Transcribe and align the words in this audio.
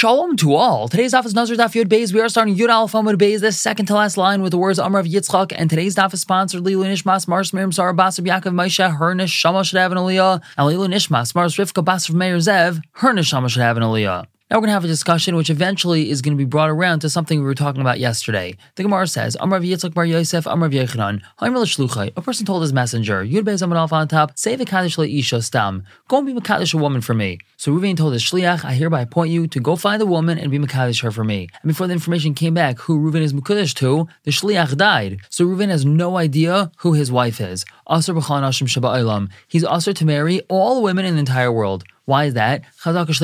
Shalom 0.00 0.34
to 0.36 0.54
all. 0.54 0.88
Today's 0.88 1.12
daf 1.12 1.26
is 1.26 1.34
Nazir 1.34 1.56
Daf 1.56 1.74
Yud 1.74 1.84
Beis. 1.84 2.14
We 2.14 2.22
are 2.22 2.28
starting 2.30 2.56
Yud 2.56 2.70
Aleph 2.74 2.92
Amud 2.92 3.16
Beis, 3.16 3.40
the 3.42 3.52
second 3.52 3.84
to 3.84 3.94
last 3.94 4.16
line 4.16 4.40
with 4.40 4.50
the 4.50 4.56
words 4.56 4.78
Amar 4.78 5.02
Rav 5.02 5.04
Yitzchak. 5.04 5.52
And 5.54 5.68
today's 5.68 5.94
daf 5.94 6.14
is 6.14 6.22
sponsored 6.22 6.64
Lilu 6.64 6.86
Nishmas, 6.86 7.28
Mars 7.28 7.52
Miriam 7.52 7.70
Sarah 7.70 7.92
Basar 7.92 8.26
Yaakov 8.26 8.54
Moshe, 8.54 8.96
Hernish 8.98 9.28
Shama 9.28 9.62
should 9.62 9.78
have 9.78 9.92
an 9.92 9.98
Aliyah, 9.98 10.40
and 10.56 10.66
Lilu 10.66 10.88
Nishmas, 10.88 11.34
Mars 11.34 11.56
Rivka 11.56 11.84
Basar 11.84 12.14
Meir 12.14 12.38
Zev, 12.38 12.80
Hernish 12.96 13.26
Shama 13.26 13.50
should 13.50 13.60
have 13.60 13.76
an 13.76 13.82
Aliyah. 13.82 14.24
Now 14.50 14.56
we're 14.56 14.62
going 14.62 14.70
to 14.70 14.72
have 14.72 14.84
a 14.84 14.88
discussion 14.88 15.36
which 15.36 15.48
eventually 15.48 16.10
is 16.10 16.22
going 16.22 16.36
to 16.36 16.36
be 16.36 16.44
brought 16.44 16.70
around 16.70 16.98
to 17.00 17.08
something 17.08 17.38
we 17.38 17.44
were 17.44 17.54
talking 17.54 17.80
about 17.80 18.00
yesterday. 18.00 18.56
The 18.74 18.82
Gemara 18.82 19.06
says, 19.06 19.36
Amrav 19.40 19.64
Yitzchak 19.64 19.94
bar 19.94 20.04
Yosef, 20.04 20.44
Amrav 20.44 20.74
Yechanan, 20.74 21.22
Shluchai. 21.40 22.12
A 22.16 22.20
person 22.20 22.46
told 22.46 22.62
his 22.62 22.72
messenger, 22.72 23.24
Yud 23.24 23.44
Amad 23.44 23.76
Alf 23.76 23.92
on 23.92 24.08
top, 24.08 24.36
say 24.36 24.56
V'kadish 24.56 25.18
Isha 25.20 25.42
Stam. 25.42 25.84
Go 26.08 26.18
and 26.18 26.26
be 26.26 26.34
Makadish 26.34 26.74
a 26.74 26.78
woman 26.78 27.00
for 27.00 27.14
me. 27.14 27.38
So 27.58 27.70
Ruvain 27.70 27.96
told 27.96 28.12
his 28.12 28.24
Shliach, 28.24 28.64
I 28.64 28.72
hereby 28.72 29.02
appoint 29.02 29.30
you 29.30 29.46
to 29.46 29.60
go 29.60 29.76
find 29.76 30.02
a 30.02 30.06
woman 30.06 30.36
and 30.36 30.50
be 30.50 30.58
Makadish 30.58 31.00
her 31.02 31.12
for 31.12 31.22
me. 31.22 31.46
And 31.62 31.68
before 31.68 31.86
the 31.86 31.92
information 31.92 32.34
came 32.34 32.54
back 32.54 32.80
who 32.80 32.98
Ruvain 32.98 33.22
is 33.22 33.32
Makadish 33.32 33.74
to, 33.74 34.08
the 34.24 34.32
Shliach 34.32 34.76
died. 34.76 35.20
So 35.30 35.46
Ruvain 35.46 35.68
has 35.68 35.84
no 35.84 36.16
idea 36.16 36.72
who 36.78 36.94
his 36.94 37.12
wife 37.12 37.40
is. 37.40 37.64
Asr 37.88 38.20
B'chan 38.20 38.42
Ashim 38.42 38.66
Shaba 38.66 39.30
He's 39.46 39.62
Asr 39.62 39.94
to 39.94 40.04
marry 40.04 40.40
all 40.48 40.82
women 40.82 41.04
in 41.04 41.14
the 41.14 41.20
entire 41.20 41.52
world. 41.52 41.84
Why 42.10 42.24
is 42.24 42.34
that? 42.34 42.62
We 42.84 42.92
have 42.92 43.08
a 43.08 43.14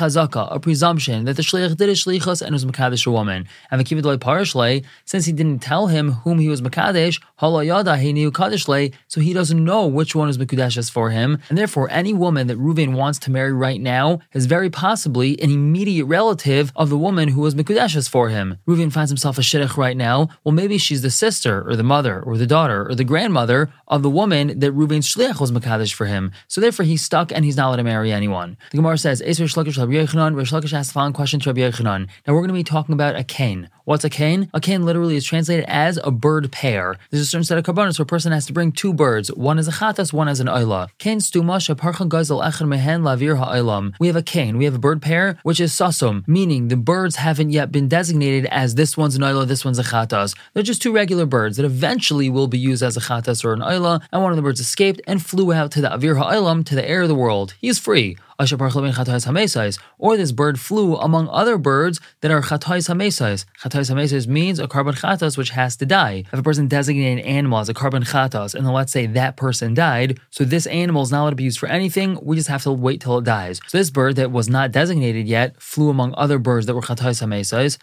chazaka, 0.00 0.48
a 0.50 0.58
presumption 0.58 1.26
that 1.26 1.36
the 1.36 1.42
shliach 1.42 1.76
did 1.76 1.90
his 1.90 2.02
shlichus 2.02 2.40
and 2.40 2.54
was 2.54 2.64
makadesh 2.64 3.06
a 3.06 3.10
woman. 3.10 3.46
And 3.70 3.78
the 3.78 3.84
kibbutz 3.84 4.16
parishle, 4.16 4.82
since 5.04 5.26
he 5.26 5.32
didn't 5.32 5.58
tell 5.58 5.88
him 5.88 6.12
whom 6.12 6.38
he 6.38 6.48
was 6.48 6.62
makadesh, 6.62 7.20
halayada 7.42 7.98
he 7.98 8.14
knew 8.14 8.30
kadeshle, 8.32 8.94
so 9.08 9.20
he 9.20 9.34
doesn't 9.34 9.62
know 9.62 9.86
which 9.86 10.14
one 10.14 10.30
is 10.30 10.38
mekudeshes 10.38 10.90
for 10.90 11.10
him. 11.10 11.38
And 11.50 11.58
therefore, 11.58 11.90
any 11.90 12.14
woman 12.14 12.46
that 12.46 12.56
Reuven 12.56 12.94
wants 12.94 13.18
to 13.20 13.30
marry 13.30 13.52
right 13.52 13.78
now 13.78 14.20
is 14.32 14.46
very 14.46 14.70
possibly 14.70 15.38
an 15.42 15.50
immediate 15.50 16.06
relative 16.06 16.72
of 16.74 16.88
the 16.88 16.96
woman 16.96 17.28
who 17.28 17.42
was 17.42 17.54
mekudeshes 17.54 18.08
for 18.08 18.30
him. 18.30 18.56
Reuven 18.66 18.90
finds 18.90 19.10
himself 19.10 19.36
a 19.36 19.42
shidduch 19.42 19.76
right 19.76 19.98
now. 19.98 20.30
Well, 20.44 20.54
maybe 20.54 20.78
she's 20.78 21.02
the 21.02 21.10
sister 21.10 21.62
or 21.68 21.76
the 21.76 21.82
mother 21.82 22.22
or 22.22 22.38
the 22.38 22.46
daughter 22.46 22.88
or 22.88 22.94
the 22.94 23.04
grandmother 23.04 23.70
of 23.86 24.02
the 24.02 24.08
woman 24.08 24.58
that 24.60 24.72
Reuven's 24.72 25.14
shliach 25.14 25.42
was 25.42 25.52
makadesh 25.52 25.92
for 25.92 26.06
him. 26.06 26.32
So 26.48 26.62
therefore, 26.62 26.86
he's 26.86 27.02
stuck 27.02 27.33
and 27.34 27.44
he's 27.44 27.56
not 27.56 27.68
allowed 27.68 27.76
to 27.76 27.84
marry 27.84 28.12
anyone. 28.12 28.56
The 28.70 28.78
Gemara 28.78 28.98
says, 28.98 29.20
Rabbi 29.20 29.32
Lakish 29.32 30.72
asked 30.72 30.90
the 30.90 30.92
following 30.92 31.12
question 31.12 31.40
to 31.40 31.50
Rabbi 31.50 31.60
Yechanan. 31.60 32.08
Now 32.26 32.32
we're 32.32 32.40
going 32.40 32.48
to 32.48 32.54
be 32.54 32.64
talking 32.64 32.92
about 32.92 33.16
a 33.16 33.24
cane. 33.24 33.68
What's 33.84 34.04
a 34.04 34.08
cane? 34.08 34.48
A 34.54 34.60
cane 34.60 34.86
literally 34.86 35.14
is 35.14 35.26
translated 35.26 35.66
as 35.68 35.98
a 36.02 36.10
bird 36.10 36.50
pair. 36.50 36.96
There's 37.10 37.22
a 37.22 37.26
certain 37.26 37.44
set 37.44 37.58
of 37.58 37.64
karbanos 37.64 37.98
where 37.98 38.04
a 38.04 38.06
person 38.06 38.32
has 38.32 38.46
to 38.46 38.54
bring 38.54 38.72
two 38.72 38.94
birds. 38.94 39.30
One 39.30 39.58
is 39.58 39.68
a 39.68 39.72
chatas, 39.72 40.10
one 40.10 40.26
is 40.26 40.40
an 40.40 40.46
oila. 40.46 40.88
Cane 40.98 41.18
stuma 41.18 41.58
shaparchan 41.58 42.08
gazel 42.08 42.42
echad 42.42 42.66
mehen 42.66 43.02
lavir 43.02 43.36
ha'ilam. 43.36 43.92
We 44.00 44.06
have 44.06 44.16
a 44.16 44.22
cane. 44.22 44.56
We 44.56 44.64
have 44.64 44.74
a 44.74 44.78
bird 44.78 45.02
pair, 45.02 45.38
which 45.42 45.60
is 45.60 45.70
sasum, 45.72 46.26
meaning 46.26 46.68
the 46.68 46.78
birds 46.78 47.16
haven't 47.16 47.50
yet 47.50 47.70
been 47.70 47.86
designated 47.88 48.46
as 48.46 48.74
this 48.76 48.96
one's 48.96 49.16
an 49.16 49.22
oila, 49.22 49.46
this 49.46 49.66
one's 49.66 49.78
a 49.78 49.82
chatas. 49.82 50.34
They're 50.54 50.62
just 50.62 50.80
two 50.80 50.92
regular 50.92 51.26
birds 51.26 51.58
that 51.58 51.66
eventually 51.66 52.30
will 52.30 52.48
be 52.48 52.58
used 52.58 52.82
as 52.82 52.96
a 52.96 53.00
chatas 53.00 53.44
or 53.44 53.52
an 53.52 53.60
oila, 53.60 54.00
and 54.10 54.22
one 54.22 54.32
of 54.32 54.36
the 54.36 54.42
birds 54.42 54.60
escaped 54.60 55.02
and 55.06 55.22
flew 55.22 55.52
out 55.52 55.70
to 55.72 55.82
the 55.82 55.88
avir 55.88 56.16
ha'ilam, 56.16 56.64
to 56.64 56.74
the 56.74 56.88
air 56.88 57.02
of 57.02 57.08
the 57.08 57.14
world. 57.14 57.23
He 57.60 57.68
is 57.68 57.78
free 57.78 58.16
or 58.38 60.16
this 60.16 60.32
bird 60.32 60.60
flew 60.60 60.96
among 60.96 61.28
other 61.28 61.58
birds 61.58 62.00
that 62.20 62.30
are 62.30 62.42
chatais 62.42 62.88
hamesais. 62.88 63.44
Chatais 63.60 63.90
hamesais 63.90 64.26
means 64.26 64.58
a 64.58 64.66
karban 64.66 64.94
chatas 64.94 65.36
which 65.36 65.50
has 65.50 65.76
to 65.76 65.86
die. 65.86 66.24
If 66.32 66.38
a 66.38 66.42
person 66.42 66.68
designated 66.68 67.24
an 67.24 67.30
animal 67.30 67.58
as 67.58 67.68
a 67.68 67.74
karban 67.74 68.04
chatas, 68.04 68.54
and 68.54 68.66
then 68.66 68.72
let's 68.72 68.92
say 68.92 69.06
that 69.06 69.36
person 69.36 69.74
died, 69.74 70.18
so 70.30 70.44
this 70.44 70.66
animal 70.66 71.02
is 71.02 71.10
not 71.10 71.22
allowed 71.22 71.30
to 71.30 71.36
be 71.36 71.44
used 71.44 71.58
for 71.58 71.68
anything, 71.68 72.18
we 72.22 72.36
just 72.36 72.48
have 72.48 72.62
to 72.64 72.72
wait 72.72 73.00
till 73.00 73.18
it 73.18 73.24
dies. 73.24 73.60
So 73.66 73.78
this 73.78 73.90
bird 73.90 74.16
that 74.16 74.32
was 74.32 74.48
not 74.48 74.72
designated 74.72 75.26
yet 75.26 75.60
flew 75.60 75.90
among 75.90 76.14
other 76.16 76.38
birds 76.38 76.66
that 76.66 76.74
were 76.74 76.82
chatais 76.82 77.22
hamesais, 77.22 77.78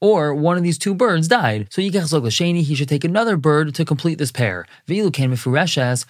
or 0.00 0.34
one 0.34 0.56
of 0.56 0.62
these 0.62 0.78
two 0.78 0.94
birds 0.94 1.28
died. 1.28 1.68
So 1.70 1.80
he 1.80 2.74
should 2.74 2.88
take 2.88 3.04
another 3.04 3.36
bird 3.36 3.74
to 3.74 3.84
complete 3.84 4.18
this 4.18 4.32
pair. 4.32 4.66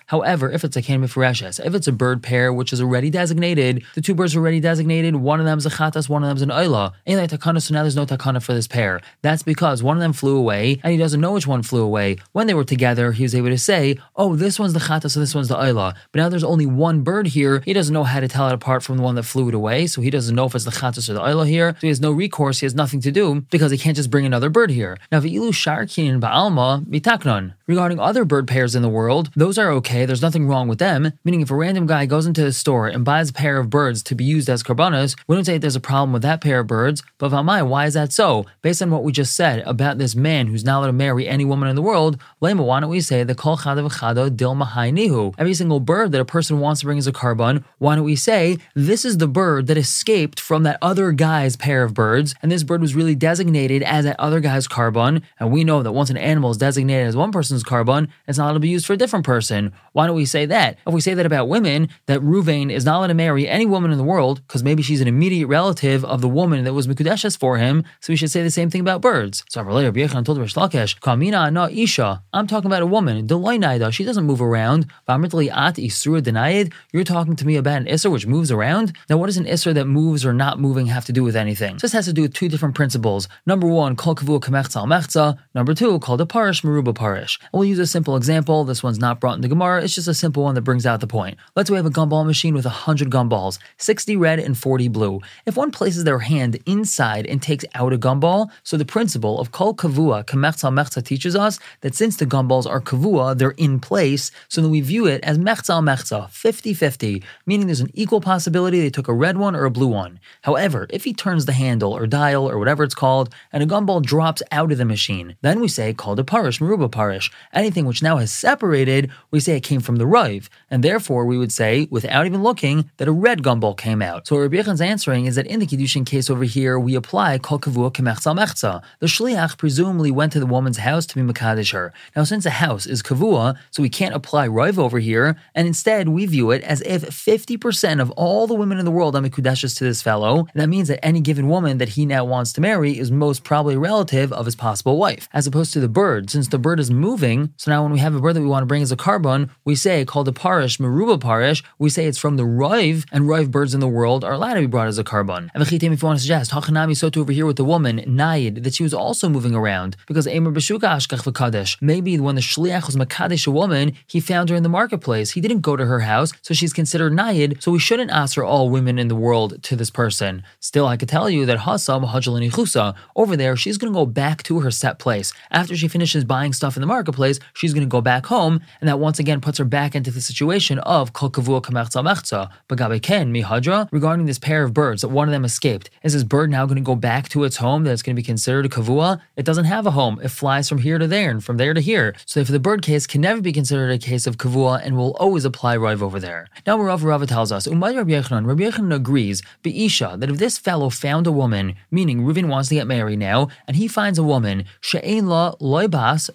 However, 0.07 0.51
if 0.51 0.65
it's 0.65 0.77
a 0.77 0.83
Kan 0.83 1.03
if 1.03 1.75
it's 1.75 1.87
a 1.87 1.93
bird 1.93 2.23
pair 2.23 2.53
which 2.53 2.73
is 2.73 2.81
already 2.87 3.11
designated, 3.11 3.85
the 3.95 4.01
two 4.01 4.15
birds 4.15 4.35
are 4.35 4.41
already 4.41 4.61
designated, 4.61 5.17
one 5.17 5.41
of 5.41 5.47
them 5.47 5.59
is 5.59 5.67
a 5.67 5.71
Chatas, 5.71 6.09
one 6.09 6.23
of 6.23 6.29
them 6.29 6.37
is 6.37 6.43
an 6.43 6.51
Oila. 6.51 6.93
Ain't 7.07 7.31
takana, 7.31 7.61
so 7.61 7.75
now 7.75 7.83
there's 7.83 7.97
no 7.97 8.07
takana 8.07 8.43
for 8.43 8.55
this 8.55 8.67
pair. 8.67 9.01
That's 9.23 9.43
because 9.43 9.83
one 9.83 9.97
of 9.97 10.01
them 10.01 10.13
flew 10.13 10.37
away 10.37 10.81
and 10.83 10.93
he 10.93 10.99
doesn't 10.99 11.21
know 11.21 11.33
which 11.33 11.47
one 11.47 11.63
flew 11.63 11.83
away. 11.83 12.17
When 12.33 12.47
they 12.47 12.55
were 12.55 12.65
together, 12.65 13.13
he 13.13 13.23
was 13.23 13.35
able 13.35 13.49
to 13.49 13.59
say, 13.59 13.99
oh, 14.15 14.37
this 14.37 14.59
one's 14.59 14.73
the 14.73 14.81
Chatas, 14.81 15.13
so 15.13 15.21
this 15.21 15.35
one's 15.35 15.49
the 15.49 15.57
Oila. 15.57 15.95
But 16.13 16.21
now 16.21 16.29
there's 16.29 16.45
only 16.45 16.67
one 16.67 17.03
bird 17.03 17.27
here. 17.29 17.61
He 17.65 17.73
doesn't 17.73 17.93
know 17.93 18.05
how 18.05 18.21
to 18.21 18.29
tell 18.29 18.49
it 18.49 18.55
apart 18.55 18.83
from 18.83 18.97
the 18.97 19.03
one 19.03 19.17
that 19.17 19.25
flew 19.25 19.49
it 19.49 19.55
away, 19.55 19.87
so 19.87 20.01
he 20.01 20.11
doesn't 20.11 20.35
know 20.35 20.47
if 20.47 20.55
it's 20.55 20.65
the 20.65 20.71
Chatas 20.71 21.09
or 21.09 21.15
the 21.15 21.21
Oila 21.21 21.47
here. 21.47 21.73
So 21.73 21.81
he 21.83 21.89
has 21.89 22.01
no 22.01 22.13
recourse, 22.13 22.61
he 22.61 22.67
has 22.67 22.75
nothing 22.75 23.01
to 23.01 23.13
do 23.13 23.43
because 23.51 23.73
he 23.73 23.79
can't 23.79 23.97
just 23.97 24.11
bring 24.11 24.27
another 24.27 24.49
bird 24.49 24.71
here. 24.71 24.97
Now, 25.11 25.21
V'ilu 25.21 25.51
Sharkin 25.51 26.21
Ba'alma, 26.21 26.85
Mitaknon. 26.85 27.55
Regarding 27.69 27.99
other 27.99 28.25
bird 28.25 28.47
pairs 28.47 28.77
in 28.77 28.83
the 28.83 28.89
world, 28.89 29.29
those 29.35 29.59
are 29.59 29.73
okay, 29.73 30.07
there's 30.07 30.23
nothing 30.23 30.47
wrong 30.47 30.69
with 30.69 30.79
them. 30.79 31.13
Meaning, 31.25 31.41
if 31.41 31.51
a 31.51 31.57
random 31.57 31.85
guy 31.85 32.07
goes 32.07 32.25
into 32.25 32.47
a 32.47 32.53
store 32.53 32.87
and 32.87 33.05
buys 33.05 33.31
a 33.31 33.33
pair 33.33 33.59
of 33.59 33.71
birds 33.71 34.05
to 34.05 34.15
be 34.15 34.23
used 34.23 34.49
as 34.49 34.63
karbanas, 34.63 35.17
we 35.27 35.35
don't 35.35 35.45
say 35.45 35.59
there's 35.59 35.75
a 35.75 35.81
problem 35.81 36.13
with 36.13 36.23
that 36.23 36.41
pair 36.41 36.61
of 36.61 36.69
birds, 36.69 37.03
but 37.19 37.33
Valmai, 37.33 37.67
why 37.67 37.87
is 37.87 37.95
that 37.95 38.13
so? 38.13 38.47
Based 38.63 38.81
on 38.83 38.93
what 38.93 39.03
we 39.03 39.11
just 39.11 39.35
said 39.35 39.65
about 39.67 39.99
this 39.99 40.15
man 40.15 40.47
who's 40.47 40.63
not 40.63 40.79
allowed 40.79 40.87
to 40.87 40.93
marry 40.93 41.27
any 41.27 41.45
woman 41.45 41.69
in 41.69 41.75
the 41.75 41.83
world, 41.83 42.21
Lema, 42.41 42.65
why 42.65 42.79
don't 42.79 42.89
we 42.89 43.01
say 43.01 43.25
the 43.25 43.35
kol 43.35 43.57
chada 43.57 43.85
v'chada 43.85 44.37
dil 44.37 44.55
nihu? 44.55 45.35
Every 45.37 45.55
single 45.55 45.81
bird 45.81 46.13
that 46.13 46.21
a 46.21 46.25
person 46.25 46.61
wants 46.61 46.83
to 46.83 46.87
bring 46.87 46.99
as 46.99 47.09
a 47.09 47.13
karban, 47.13 47.65
why 47.79 47.97
don't 47.97 48.05
we 48.05 48.15
say 48.15 48.59
this 48.77 49.05
is 49.05 49.19
the 49.19 49.27
bird 49.27 49.67
that 49.67 49.77
escaped 49.77 50.39
from 50.39 50.63
that 50.63 50.79
other 50.81 51.11
guy's 51.11 51.57
pair 51.57 51.83
of 51.83 51.95
birds, 51.95 52.33
and 52.43 52.53
this 52.53 52.63
bird 52.63 52.81
was 52.81 52.95
really 52.95 53.17
designated 53.17 53.83
as 53.83 54.05
that 54.05 54.21
other 54.21 54.39
guy's 54.39 54.69
karban, 54.69 55.21
and 55.41 55.51
we 55.51 55.65
know 55.65 55.83
that 55.83 55.91
once 55.91 56.11
an 56.11 56.17
animal 56.17 56.53
is 56.53 56.59
designated 56.59 57.09
as 57.09 57.17
one 57.17 57.33
person's 57.33 57.56
person's 57.57 57.65
karban, 57.65 58.09
it's 58.27 58.39
not 58.39 58.45
allowed 58.45 58.55
to 58.55 58.61
be 58.61 58.69
used 58.69 58.87
for 58.87 58.93
a 58.93 58.97
different 58.97 59.25
person. 59.25 59.73
Why 59.93 60.07
don't 60.07 60.17
we 60.17 60.27
say 60.27 60.47
that? 60.47 60.79
If 60.87 60.93
we 60.93 61.01
say 61.01 61.15
that 61.15 61.27
about 61.27 61.49
women, 61.49 61.89
that 62.07 62.21
Ruvain 62.21 62.71
is 62.71 62.85
not 62.85 62.99
allowed 62.99 63.07
to 63.09 63.15
marry 63.15 63.49
any 63.49 63.67
woman 63.67 63.91
in 63.91 63.99
the 63.99 64.05
world 64.05 64.43
because 64.47 64.63
maybe 64.63 64.83
she's 64.83 65.01
an 65.01 65.09
immediate 65.09 65.47
relative 65.47 66.05
of 66.05 66.21
the 66.21 66.29
woman 66.29 66.65
that 66.65 66.75
was 66.75 66.87
Mikudeshes 66.87 67.39
for 67.39 67.59
him, 67.59 67.85
so 68.01 68.13
we 68.13 68.17
should 68.17 68.31
say 68.31 68.43
the 68.43 68.51
same 68.51 68.71
thing 68.71 68.81
about 68.81 69.01
birds. 69.01 69.45
So 69.49 69.63
Yechon 69.63 70.25
told 70.25 70.39
Rish 70.39 70.55
Lakish, 70.55 70.99
Kamina 71.01 71.53
na 71.53 71.69
Isha. 71.71 72.23
I'm 72.33 72.47
talking 72.47 72.67
about 72.67 72.83
a 72.83 72.87
woman. 72.87 73.27
Deloinaida. 73.27 73.93
She 73.93 74.05
doesn't 74.05 74.25
move 74.25 74.43
around. 74.43 74.87
at 75.09 75.21
Isura 75.21 76.23
denied. 76.23 76.73
You're 76.93 77.05
talking 77.05 77.37
to 77.37 77.47
me 77.47 77.57
about 77.57 77.79
an 77.79 77.87
Isser 77.87 78.11
which 78.11 78.27
moves 78.27 78.51
around. 78.51 78.93
Now, 79.09 79.17
what 79.17 79.27
does 79.27 79.37
an 79.37 79.47
Isser 79.47 79.73
that 79.75 79.87
moves 79.87 80.25
or 80.25 80.33
not 80.33 80.61
moving 80.61 80.87
have 80.87 81.05
to 81.07 81.13
do 81.13 81.23
with 81.25 81.37
anything? 81.37 81.79
This 81.81 81.93
has 81.93 82.07
to 82.07 82.13
do 82.13 82.23
with 82.23 82.35
two 82.35 82.49
different 82.49 82.75
principles. 82.75 83.29
Number 83.47 83.67
one, 83.67 83.97
kol 83.97 84.15
kavu 84.15 84.41
mechza 84.41 85.39
Number 85.55 85.75
two, 85.75 85.99
kol 86.01 86.17
d'parish 86.17 86.63
maruba 86.63 86.95
parish. 86.95 87.39
And 87.53 87.59
we'll 87.59 87.69
use 87.69 87.79
a 87.79 87.87
simple 87.87 88.17
example. 88.17 88.65
This 88.65 88.83
one's 88.83 88.99
not 88.99 89.21
brought 89.21 89.37
in 89.37 89.41
the 89.41 89.49
Gemara. 89.49 89.83
It's 89.83 89.95
just 89.95 90.09
a 90.09 90.15
simple 90.15 90.43
one 90.43 90.55
that 90.55 90.63
brings 90.63 90.87
out 90.87 91.01
the 91.01 91.07
point. 91.07 91.39
Let's 91.55 91.69
say 91.69 91.73
we 91.73 91.77
have 91.77 91.87
a 91.87 91.91
gumball 91.91 92.27
machine 92.27 92.55
with 92.55 92.65
100 92.65 93.11
gumballs, 93.11 93.59
60 93.79 94.17
red 94.17 94.39
and 94.39 94.57
40 94.57 94.89
blue. 94.89 95.21
If 95.47 95.57
one 95.57 95.71
places 95.71 96.05
their 96.05 96.19
hand 96.21 96.59
inside 96.67 97.27
and 97.27 97.41
takes 97.41 97.65
out 97.75 97.93
a 97.93 97.99
gumball, 97.99 98.51
so 98.63 98.77
the 98.77 98.85
principle 98.85 99.41
of 99.41 99.53
kol 99.53 99.75
kavua 99.75 100.25
kemechza 100.25 100.73
mechza 100.73 101.05
teaches 101.05 101.37
us 101.37 101.59
that 101.81 101.95
since 101.95 102.17
the 102.17 102.27
gumballs 102.27 102.67
are 102.67 102.81
kavua, 102.81 103.37
they're 103.37 103.51
in 103.53 103.81
place, 103.81 104.31
so 104.49 104.61
then 104.61 104.71
we 104.71 104.81
view 104.81 105.07
it 105.07 105.23
as 105.23 105.39
mechza 105.39 105.83
mechza, 105.83 106.29
50-50, 106.31 107.23
meaning 107.47 107.67
there's 107.67 107.81
an 107.81 107.91
equal 107.95 108.21
possibility 108.21 108.81
they 108.81 108.91
took 108.91 109.09
a 109.09 109.15
red 109.15 109.37
one 109.37 109.55
or 109.55 109.65
a 109.65 109.71
blue 109.71 109.87
one. 109.87 110.19
However, 110.43 110.87
if 110.91 111.05
he 111.05 111.13
turns 111.13 111.47
the 111.47 111.53
handle 111.53 111.93
or 111.97 112.07
dial 112.07 112.49
or 112.49 112.59
whatever 112.59 112.85
it's 112.85 112.95
called, 112.95 113.35
and 113.53 113.63
a 113.63 113.67
gumball 113.67 114.03
drops 114.03 114.43
out 114.51 114.73
of 114.73 114.79
the 114.79 114.85
machine, 114.85 115.37
then 115.43 115.61
we 115.61 115.69
say 115.69 115.93
kol 115.93 116.15
d'parish, 116.15 116.61
maruba 116.61 116.91
parish. 116.91 117.31
Anything 117.53 117.87
which 117.87 118.03
now 118.03 118.17
has 118.19 118.33
separated, 118.33 119.11
we 119.31 119.41
say 119.41 119.57
it 119.57 119.63
came 119.63 119.81
from 119.81 119.97
the 119.97 120.07
rive, 120.07 120.49
and 120.71 120.83
therefore 120.83 121.25
we 121.25 121.39
would 121.39 121.53
say, 121.53 121.89
without 121.91 122.27
even 122.27 122.43
looking, 122.43 122.91
that 122.97 123.09
a 123.09 123.13
red 123.13 123.43
gumball 123.43 123.77
came 123.77 124.03
out. 124.03 124.27
So 124.27 124.37
Rabbi 124.37 124.57
Yechan's 124.57 124.81
answering 124.81 125.27
is 125.27 125.37
that 125.37 125.47
in 125.47 125.61
the 125.61 125.67
Kiddushin 125.67 126.07
case 126.07 126.31
over 126.31 126.45
here, 126.45 126.79
we 126.79 126.95
apply 126.95 127.39
kol 127.39 127.59
kavua 127.59 127.93
kemechza 127.93 128.35
mechza. 128.37 128.83
The 129.01 129.07
shliach 129.07 129.59
presumably 129.59 130.11
went 130.11 130.33
to 130.33 130.41
the 130.41 130.47
woman's 130.47 130.79
house 130.79 131.07
to 131.07 131.15
be 131.15 131.23
mekadesh 131.23 131.73
her. 131.73 131.93
Now, 132.15 132.25
since 132.25 132.47
a 132.47 132.51
house 132.51 132.87
is 132.87 133.03
kavua, 133.03 133.57
so 133.71 133.83
we 133.83 133.89
can't 133.89 134.15
apply 134.15 134.47
rive 134.47 134.79
over 134.79 134.99
here, 134.99 135.37
and 135.55 135.67
instead 135.67 136.09
we 136.09 136.27
view 136.27 136.51
it 136.51 136.63
as 136.63 136.81
if 136.83 137.03
50% 137.03 138.01
of 138.01 138.11
all 138.13 138.47
the 138.47 138.55
women 138.55 138.79
in 138.79 138.85
the 138.85 138.91
world 138.91 139.17
are 139.17 139.23
mekudeshes 139.23 139.77
to 139.79 139.85
this 139.85 140.03
fellow, 140.03 140.47
and 140.53 140.63
that 140.63 140.69
means 140.69 140.89
that 140.89 141.05
any 141.05 141.21
given 141.21 141.49
woman 141.49 141.79
that 141.79 141.91
he 141.91 142.07
now 142.07 142.25
wants 142.25 142.53
to 142.55 142.61
marry 142.61 142.99
is 142.99 143.11
most 143.11 143.45
probably 143.45 143.75
a 143.75 143.79
relative 143.79 144.33
of 144.33 144.47
his 144.47 144.57
possible 144.57 144.99
wife, 144.99 145.29
as 145.33 145.47
opposed 145.47 145.73
to 145.73 145.81
the 145.81 145.89
bird, 145.89 146.31
since 146.31 146.49
the 146.49 146.59
bird 146.59 146.81
is 146.81 146.91
moving 146.91 147.26
moving. 147.27 147.55
So 147.57 147.71
now 147.71 147.83
when 147.83 147.93
we 147.93 147.99
have 147.99 148.15
a 148.15 148.21
bird 148.21 148.35
that 148.35 148.41
we 148.41 148.47
want 148.47 148.63
to 148.63 148.67
bring 148.67 148.83
as 148.83 148.93
a 148.93 148.97
karban, 148.97 149.51
we 149.65 149.75
say 149.75 150.05
kol 150.05 150.25
d'parish, 150.25 150.79
meruba 150.79 151.21
parish, 151.21 151.63
we 151.79 151.91
say 151.91 152.07
it's 152.07 152.19
from 152.19 152.37
the 152.37 152.45
rive, 152.45 153.05
and 153.13 153.29
rive 153.29 153.51
birds 153.51 153.75
in 153.75 153.81
the 153.81 153.89
world 153.89 154.25
are 154.25 154.33
allowed 154.33 154.55
to 154.55 154.61
be 154.61 154.67
brought 154.67 154.89
as 154.89 154.99
a 154.99 155.05
karban. 155.05 155.49
And 155.55 155.63
if 155.63 155.73
you 155.73 155.89
want 155.89 156.19
to 156.19 156.23
suggest, 156.23 156.53
hachanami 156.53 156.97
so 156.97 157.11
to 157.11 157.21
over 157.21 157.33
here 157.33 157.47
with 157.47 157.57
the 157.57 157.65
woman, 157.65 157.99
Naid, 158.07 158.65
that 158.65 158.75
she 158.75 158.83
was 158.83 158.95
also 158.95 159.29
moving 159.29 159.55
around, 159.55 159.97
because 160.07 160.27
Emer 160.27 160.53
Beshuka 160.53 160.81
Ashkach 160.81 161.23
V'Kadesh. 161.23 161.77
Maybe 161.81 162.19
when 162.19 162.35
the 162.35 162.41
Shliach 162.41 162.87
was 162.87 162.97
Makadesh 162.97 163.47
a 163.47 163.51
woman, 163.51 163.93
he 164.07 164.21
found 164.21 164.51
her 164.51 164.57
in 164.57 164.63
the 164.63 164.69
marketplace. 164.69 165.33
He 165.33 165.41
didn't 165.41 165.61
go 165.61 165.77
to 165.77 165.87
her 165.87 166.01
house, 166.01 166.33
so 166.43 166.55
she's 166.55 166.73
considered 166.73 167.13
Naid, 167.13 167.63
so 167.63 167.71
we 167.71 167.79
shouldn't 167.79 168.11
ask 168.11 168.37
her 168.37 168.45
all 168.45 168.71
women 168.71 168.99
in 168.99 169.09
the 169.09 169.15
world 169.15 169.63
to 169.65 169.77
this 169.77 169.91
person. 169.91 170.43
Still, 170.61 170.87
I 170.87 170.97
could 170.97 171.09
tell 171.09 171.29
you 171.31 171.47
that 171.47 171.61
Hasam 171.61 172.09
Hajalani 172.09 172.51
Chusa, 172.51 172.95
over 173.15 173.37
there, 173.37 173.57
she's 173.57 173.79
going 173.79 173.93
to 173.93 173.99
go 173.99 174.07
back 174.07 174.43
to 174.45 174.61
her 174.61 174.71
set 174.71 174.99
place. 174.99 175.33
After 175.51 175.77
she 175.77 175.89
finishes 175.89 176.25
buying 176.25 176.53
stuff 176.53 176.77
in 176.77 176.81
the 176.81 176.87
marketplace, 176.87 177.16
she's 177.55 177.73
going 177.73 177.87
to 177.87 177.91
go 177.91 178.01
back 178.01 178.27
home, 178.27 178.61
and 178.81 178.89
that 178.89 178.99
once 178.99 179.19
again 179.19 179.41
puts 179.41 179.59
her 179.59 179.65
back 179.65 179.95
into 179.95 180.11
the 180.11 180.21
situation 180.21 180.79
of 180.81 181.13
Kol 181.13 181.31
Kavua 181.31 181.63
Kamechza 181.63 182.03
Mechza. 182.05 182.51
Bagabe 182.69 183.03
Ken 183.03 183.33
Mihadra, 183.33 183.89
regarding 183.91 184.27
this 184.27 184.39
pair 184.39 184.63
of 184.63 184.75
birds, 184.75 185.03
that 185.03 185.09
one 185.09 185.29
of 185.29 185.33
them 185.33 185.45
escaped. 185.45 185.91
Is 186.03 186.13
this 186.13 186.25
bird 186.25 186.51
now 186.51 186.67
going 186.67 186.77
to 186.77 186.83
go 186.83 186.95
back 186.95 187.29
to 187.31 187.45
its 187.45 187.57
home 187.57 187.85
that's 187.85 188.03
going 188.03 188.15
to 188.15 188.21
be 188.21 188.27
considered 188.27 188.67
a 188.67 188.69
Kavua? 188.69 189.21
It 189.37 189.45
doesn't 189.45 189.65
have 189.65 189.87
a 189.87 189.91
home. 189.93 190.21
It 190.23 190.29
flies 190.29 190.69
from 190.69 190.79
here 190.79 190.99
to 190.99 191.07
there 191.07 191.31
and 191.31 191.43
from 191.43 191.57
there 191.57 191.75
to 191.75 191.81
here. 191.81 192.15
So 192.27 192.45
for 192.45 192.53
the 192.53 192.61
bird 192.61 192.83
case 192.83 193.07
can 193.07 193.21
never 193.21 193.41
be 193.41 193.53
considered 193.53 193.91
a 193.91 193.99
case 193.99 194.27
of 194.27 194.37
Kavua 194.37 194.81
and 194.85 194.97
will 194.97 195.15
always 195.17 195.45
apply 195.45 195.77
Rive 195.77 196.03
over 196.03 196.21
there. 196.21 196.49
Now 196.67 196.79
Rav 196.79 197.05
Rava 197.05 197.27
tells 197.27 197.53
us, 197.53 197.67
Umay 197.67 197.97
Rabbi 197.97 198.11
Yechanan, 198.11 198.47
Rabbi 198.47 198.65
Yechanan 198.65 198.95
agrees, 198.95 199.43
Be'isha, 199.63 200.19
that 200.19 200.31
if 200.31 200.39
this 200.39 200.59
fellow 200.59 200.91
found 200.91 201.27
a 201.27 201.33
woman, 201.33 201.75
meaning 201.91 202.23
Reuven 202.23 202.49
wants 202.49 202.69
to 202.69 202.75
get 202.75 202.87
married 202.87 203.19
now, 203.19 203.49
and 203.67 203.77
he 203.77 203.89
finds 203.89 204.19
a 204.19 204.23
woman, 204.23 204.65
She'ein 204.81 205.27
la 205.27 205.55
loibas, 205.57 206.31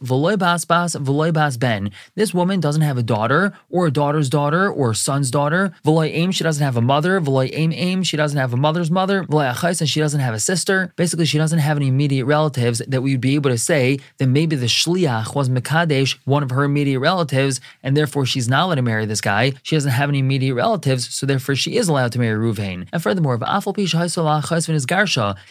bas, 0.71 0.95
v'loibas 0.95 1.55
ben. 1.65 1.91
This 2.15 2.33
woman 2.33 2.59
doesn't 2.65 2.87
have 2.89 2.97
a 2.97 3.03
daughter, 3.15 3.41
or 3.69 3.81
a 3.87 3.91
daughter's 4.01 4.29
daughter, 4.29 4.63
or 4.79 4.91
a 4.91 4.95
son's 4.95 5.29
daughter. 5.37 5.63
V'loy 5.85 6.07
aim, 6.21 6.31
she 6.31 6.43
doesn't 6.43 6.63
have 6.63 6.77
a 6.77 6.85
mother. 6.93 7.13
V'loy 7.19 7.49
aim 7.61 7.71
aim, 7.73 8.03
she 8.03 8.17
doesn't 8.21 8.41
have 8.43 8.53
a 8.53 8.61
mother's 8.67 8.91
mother. 8.99 9.17
V'loy 9.25 9.51
achais, 9.53 9.81
and 9.81 9.89
she 9.89 9.99
doesn't 9.99 10.21
have 10.27 10.33
a 10.33 10.39
sister. 10.39 10.77
Basically, 10.95 11.25
she 11.25 11.37
doesn't 11.37 11.59
have 11.67 11.77
any 11.77 11.87
immediate 11.87 12.25
relatives 12.25 12.81
that 12.87 13.01
we'd 13.03 13.21
be 13.29 13.35
able 13.35 13.49
to 13.49 13.57
say 13.57 13.99
that 14.19 14.27
maybe 14.27 14.55
the 14.55 14.71
shliach 14.79 15.35
was 15.35 15.49
Mekadesh, 15.49 16.17
one 16.25 16.43
of 16.43 16.51
her 16.51 16.63
immediate 16.63 16.99
relatives, 16.99 17.59
and 17.83 17.97
therefore 17.97 18.25
she's 18.25 18.47
not 18.47 18.65
allowed 18.65 18.75
to 18.75 18.81
marry 18.81 19.05
this 19.05 19.21
guy. 19.21 19.53
She 19.63 19.75
doesn't 19.75 19.91
have 19.91 20.09
any 20.09 20.19
immediate 20.19 20.55
relatives, 20.55 21.13
so 21.13 21.25
therefore 21.25 21.55
she 21.55 21.75
is 21.75 21.89
allowed 21.89 22.11
to 22.13 22.19
marry 22.19 22.37
Ruvain. 22.45 22.87
And 22.93 23.03
furthermore, 23.03 23.37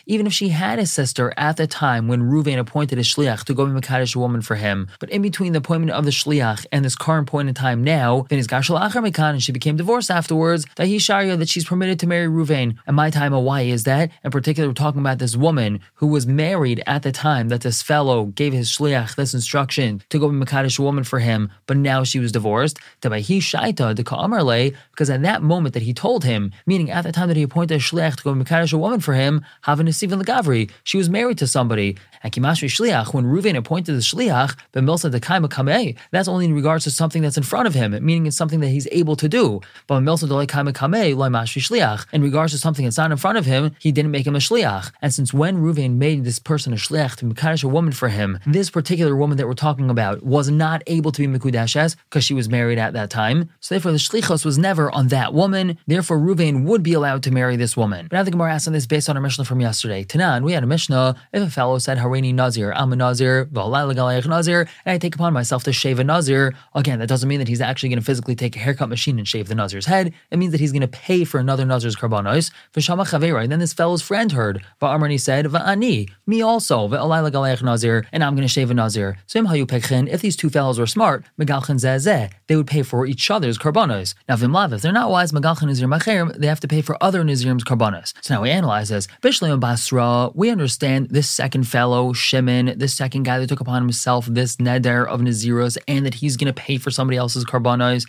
even 0.07 0.27
if 0.27 0.33
she 0.33 0.49
had 0.49 0.79
a 0.79 0.87
sister 0.87 1.35
at 1.37 1.57
the 1.57 1.67
time 1.67 2.09
when 2.09 2.23
Ruvain 2.33 2.59
appointed 2.59 2.99
a 2.99 3.03
shliach 3.03 3.45
to 3.45 3.55
go 3.55 3.67
be 3.67 3.73
Mekadesh 3.73 4.17
a 4.17 4.19
woman 4.19 4.43
for 4.43 4.57
him, 4.57 4.89
but 5.01 5.11
in 5.11 5.23
between 5.23 5.53
the 5.53 5.59
appointment 5.59 5.91
of 5.91 6.05
the 6.05 6.13
shliach 6.13 6.67
and 6.71 6.85
this 6.85 6.95
current 6.95 7.27
point 7.27 7.49
in 7.49 7.55
time 7.55 7.83
now, 7.83 8.27
then 8.29 8.39
is 8.39 8.47
Garsha 8.47 8.79
Lachar 8.79 9.05
Mekan, 9.05 9.31
and 9.31 9.43
she 9.43 9.51
became 9.51 9.77
divorced 9.77 10.11
afterwards, 10.11 10.65
that 10.77 10.87
he 10.87 11.01
sharia 11.01 11.37
that 11.37 11.49
she's 11.49 11.65
permitted 11.65 11.99
to 11.99 12.07
marry 12.07 12.29
Ruvain. 12.29 12.77
And 12.87 12.95
my 12.95 13.11
time, 13.11 13.33
why 13.33 13.63
is 13.63 13.85
that? 13.85 14.11
In 14.23 14.31
particular, 14.31 14.69
we're 14.69 14.75
talking 14.75 15.01
about 15.01 15.19
this 15.19 15.35
woman 15.35 15.81
who 15.95 16.07
was 16.07 16.27
married 16.27 16.83
at 16.87 17.03
the 17.03 17.11
time 17.11 17.49
that 17.49 17.63
this 17.63 17.83
fellow 17.83 18.27
gave 18.27 18.53
his 18.53 18.71
shliach 18.71 19.17
this 19.17 19.35
instruction 19.35 20.03
to 20.11 20.19
go 20.19 20.29
be 20.29 20.37
Mekadesh 20.37 20.79
a 20.79 20.83
woman 20.83 21.03
for 21.03 21.19
him, 21.19 21.51
but 21.67 21.77
now 21.77 22.05
she 22.05 22.21
was 22.21 22.31
divorced. 22.31 22.79
He 23.03 23.41
shaita 23.41 23.95
de 23.95 24.75
because 24.91 25.11
at 25.11 25.23
that 25.23 25.43
moment 25.43 25.75
that 25.75 25.83
he 25.83 25.95
told 25.95 26.25
him, 26.25 26.53
meaning 26.67 26.91
at 26.91 27.05
the 27.05 27.13
time 27.13 27.29
that 27.29 27.37
he 27.37 27.43
appointed 27.43 27.77
a 27.77 27.79
shliach 27.79 28.17
to 28.17 28.23
go 28.23 28.35
be 28.35 28.45
Mekadesh 28.45 28.73
a 28.73 28.79
woman 28.79 29.01
for 29.01 29.15
him, 29.15 29.43
having 29.63 29.89
a 29.89 29.91
Sivan 29.91 30.23
Legavri, 30.23 30.71
she 30.85 30.99
was 30.99 31.09
married 31.09 31.39
to 31.39 31.47
somebody. 31.47 31.97
And 32.23 32.33
Kimashri 32.33 32.69
Shliach, 32.69 33.15
when 33.15 33.25
Ruvain 33.25 33.57
appointed 33.57 33.95
the 33.95 34.01
Shliach, 34.01 34.55
Milsa 34.91 35.11
de 35.11 35.21
Kaima 35.21 35.49
Kameh, 35.49 35.97
that's 36.11 36.27
only 36.27 36.47
in 36.47 36.53
regards 36.53 36.83
to 36.85 36.91
something 36.91 37.23
that's 37.23 37.37
in 37.37 37.45
front 37.45 37.69
of 37.69 37.75
him, 37.75 37.93
meaning 38.05 38.27
it's 38.27 38.37
something 38.37 38.61
that 38.61 38.69
he's 38.69 38.89
able 38.91 39.15
to 39.15 39.29
do. 39.29 39.61
But 39.87 40.01
Milsa 40.01 40.27
de 40.29 40.47
Kaima 40.53 40.73
Kameh, 40.73 41.15
Shliach, 41.15 42.07
in 42.13 42.23
regards 42.23 42.53
to 42.53 42.59
something 42.59 42.85
that's 42.85 42.97
not 42.97 43.13
in 43.13 43.17
front 43.17 43.39
of 43.39 43.47
him, 43.47 43.71
he 43.79 43.93
didn't 43.93 44.11
make 44.11 44.27
him 44.27 44.35
a 44.35 44.41
Shliach. 44.41 44.91
And 45.01 45.15
since 45.15 45.33
when 45.33 45.59
Ruvain 45.59 45.97
made 45.97 46.25
this 46.25 46.41
person 46.41 46.73
a 46.73 46.77
Shliach 46.77 47.17
to 47.17 47.27
Mekadesh 47.27 47.63
a 47.63 47.69
woman 47.69 47.93
for 47.93 48.09
him, 48.09 48.41
this 48.47 48.69
particular 48.69 49.15
woman 49.15 49.37
that 49.37 49.47
we're 49.47 49.55
talking 49.55 49.91
about 49.91 50.25
was 50.25 50.51
not 50.51 50.83
able 50.89 51.13
to 51.13 51.21
be 51.23 51.39
Mekudeshes 51.39 51.95
because 52.09 52.25
she 52.25 52.35
was 52.35 52.49
married 52.49 52.79
at 52.79 52.93
that 52.95 53.11
time. 53.11 53.49
So 53.61 53.75
therefore 53.75 53.93
the 53.93 53.99
Shlichos 53.99 54.45
was 54.45 54.59
never 54.59 54.91
on 54.91 55.09
that 55.09 55.33
woman. 55.33 55.79
Therefore 55.87 56.19
Ruvain 56.19 56.65
would 56.65 56.83
be 56.83 56.95
allowed 56.95 57.23
to 57.25 57.31
marry 57.31 57.55
this 57.57 57.77
woman. 57.77 58.09
But 58.11 58.17
now 58.17 58.23
the 58.25 58.33
Gemara 58.33 58.55
asks 58.55 58.67
on 58.67 58.73
this 58.73 58.87
based 58.87 59.09
on 59.09 59.17
our 59.17 59.23
Mishnah 59.23 59.45
from 59.45 59.61
yesterday. 59.61 60.05
Tanan, 60.05 60.43
we 60.43 60.53
had 60.53 60.65
a 60.65 60.67
Mishnah, 60.67 61.15
if 61.33 61.43
a 61.43 61.51
fellow 61.51 61.79
said 61.79 61.99
Harini 61.99 62.35
Nazir, 62.35 62.73
I'm 62.73 62.93
a 62.93 62.97
Nazir, 62.97 63.49
Nazir, 63.53 64.69
and 64.85 64.95
I 64.95 64.99
take 64.99 65.15
upon 65.15 65.33
myself 65.33 65.65
to 65.65 65.73
shave 65.73 65.99
a 65.99 66.05
Nazir, 66.05 66.55
again, 66.75 66.99
that 66.99 67.09
doesn't 67.09 67.29
mean 67.29 67.39
that 67.39 67.49
he's 67.49 67.61
actually 67.61 67.91
going 67.91 67.99
to 67.99 68.05
physically 68.05 68.35
take 68.35 68.57
a 68.57 68.59
haircut 68.59 68.89
machine 68.89 69.19
and 69.19 69.27
shave 69.27 69.49
the 69.49 69.55
Nazir's 69.55 69.87
head. 69.87 70.13
It 70.31 70.39
means 70.39 70.53
that 70.53 70.61
he's 70.61 70.73
going 70.73 70.81
to 70.83 70.89
pay 70.89 71.25
for 71.25 71.39
another 71.39 71.65
Nazir's 71.65 71.97
karbanos. 71.97 72.51
V'shama 72.75 73.07
Chavera, 73.07 73.49
then 73.49 73.59
this 73.59 73.73
fellow's 73.73 74.03
friend 74.03 74.33
heard. 74.33 74.65
Va'amrani 74.81 75.21
said, 75.21 75.47
Va'ani, 75.47 76.11
me 76.27 76.43
also, 76.43 76.89
Nazir, 76.89 78.07
and 78.13 78.25
I'm 78.25 78.35
going 78.35 78.47
to 78.47 78.53
shave 78.53 78.71
a 78.71 78.75
Nazir. 78.75 79.19
So 79.27 79.45
if 79.51 80.21
these 80.21 80.37
two 80.37 80.51
fellows 80.51 80.79
were 80.79 80.87
smart, 80.87 81.25
Megalchen 81.39 81.77
Zezeh, 81.77 82.31
they 82.47 82.57
would 82.57 82.67
pay 82.67 82.83
for 82.83 83.07
each 83.07 83.31
other's 83.31 83.59
karbanos. 83.59 84.15
Now, 84.29 84.37
Vimlav, 84.37 84.73
if 84.73 84.83
they're 84.83 84.93
not 84.93 85.11
wise, 85.11 85.33
Megalchen 85.33 85.67
Nazir 85.67 85.89
Macher, 85.89 86.35
they 86.37 86.47
have 86.47 86.61
to 86.61 86.69
pay 86.69 86.83
for 86.83 86.97
other 87.03 87.23
Nazirim's 87.23 87.65
karbanos. 87.65 88.13
So 88.21 88.35
now 88.35 88.43
we 88.43 88.51
analyze 88.51 88.89
this. 88.89 89.07
Bishleim 89.23 89.61
Basra, 89.61 90.31
we 90.35 90.51
understand 90.51 91.09
this 91.11 91.29
second 91.29 91.65
fellow, 91.65 92.13
Shimon, 92.13 92.79
this 92.79 92.95
second 92.95 93.25
guy 93.25 93.39
that 93.39 93.49
took 93.49 93.61
upon 93.61 93.83
himself 93.83 94.27
this 94.27 94.59
neder 94.71 95.07
of 95.07 95.21
Naziros, 95.21 95.77
and 95.89 96.07
that 96.07 96.15
he's 96.15 96.37
going 96.37 96.53
to 96.53 96.53
pay 96.53 96.79
for 96.79 96.91
somebody 96.91 97.17
else's 97.17 97.45
karbanos. 97.45 98.07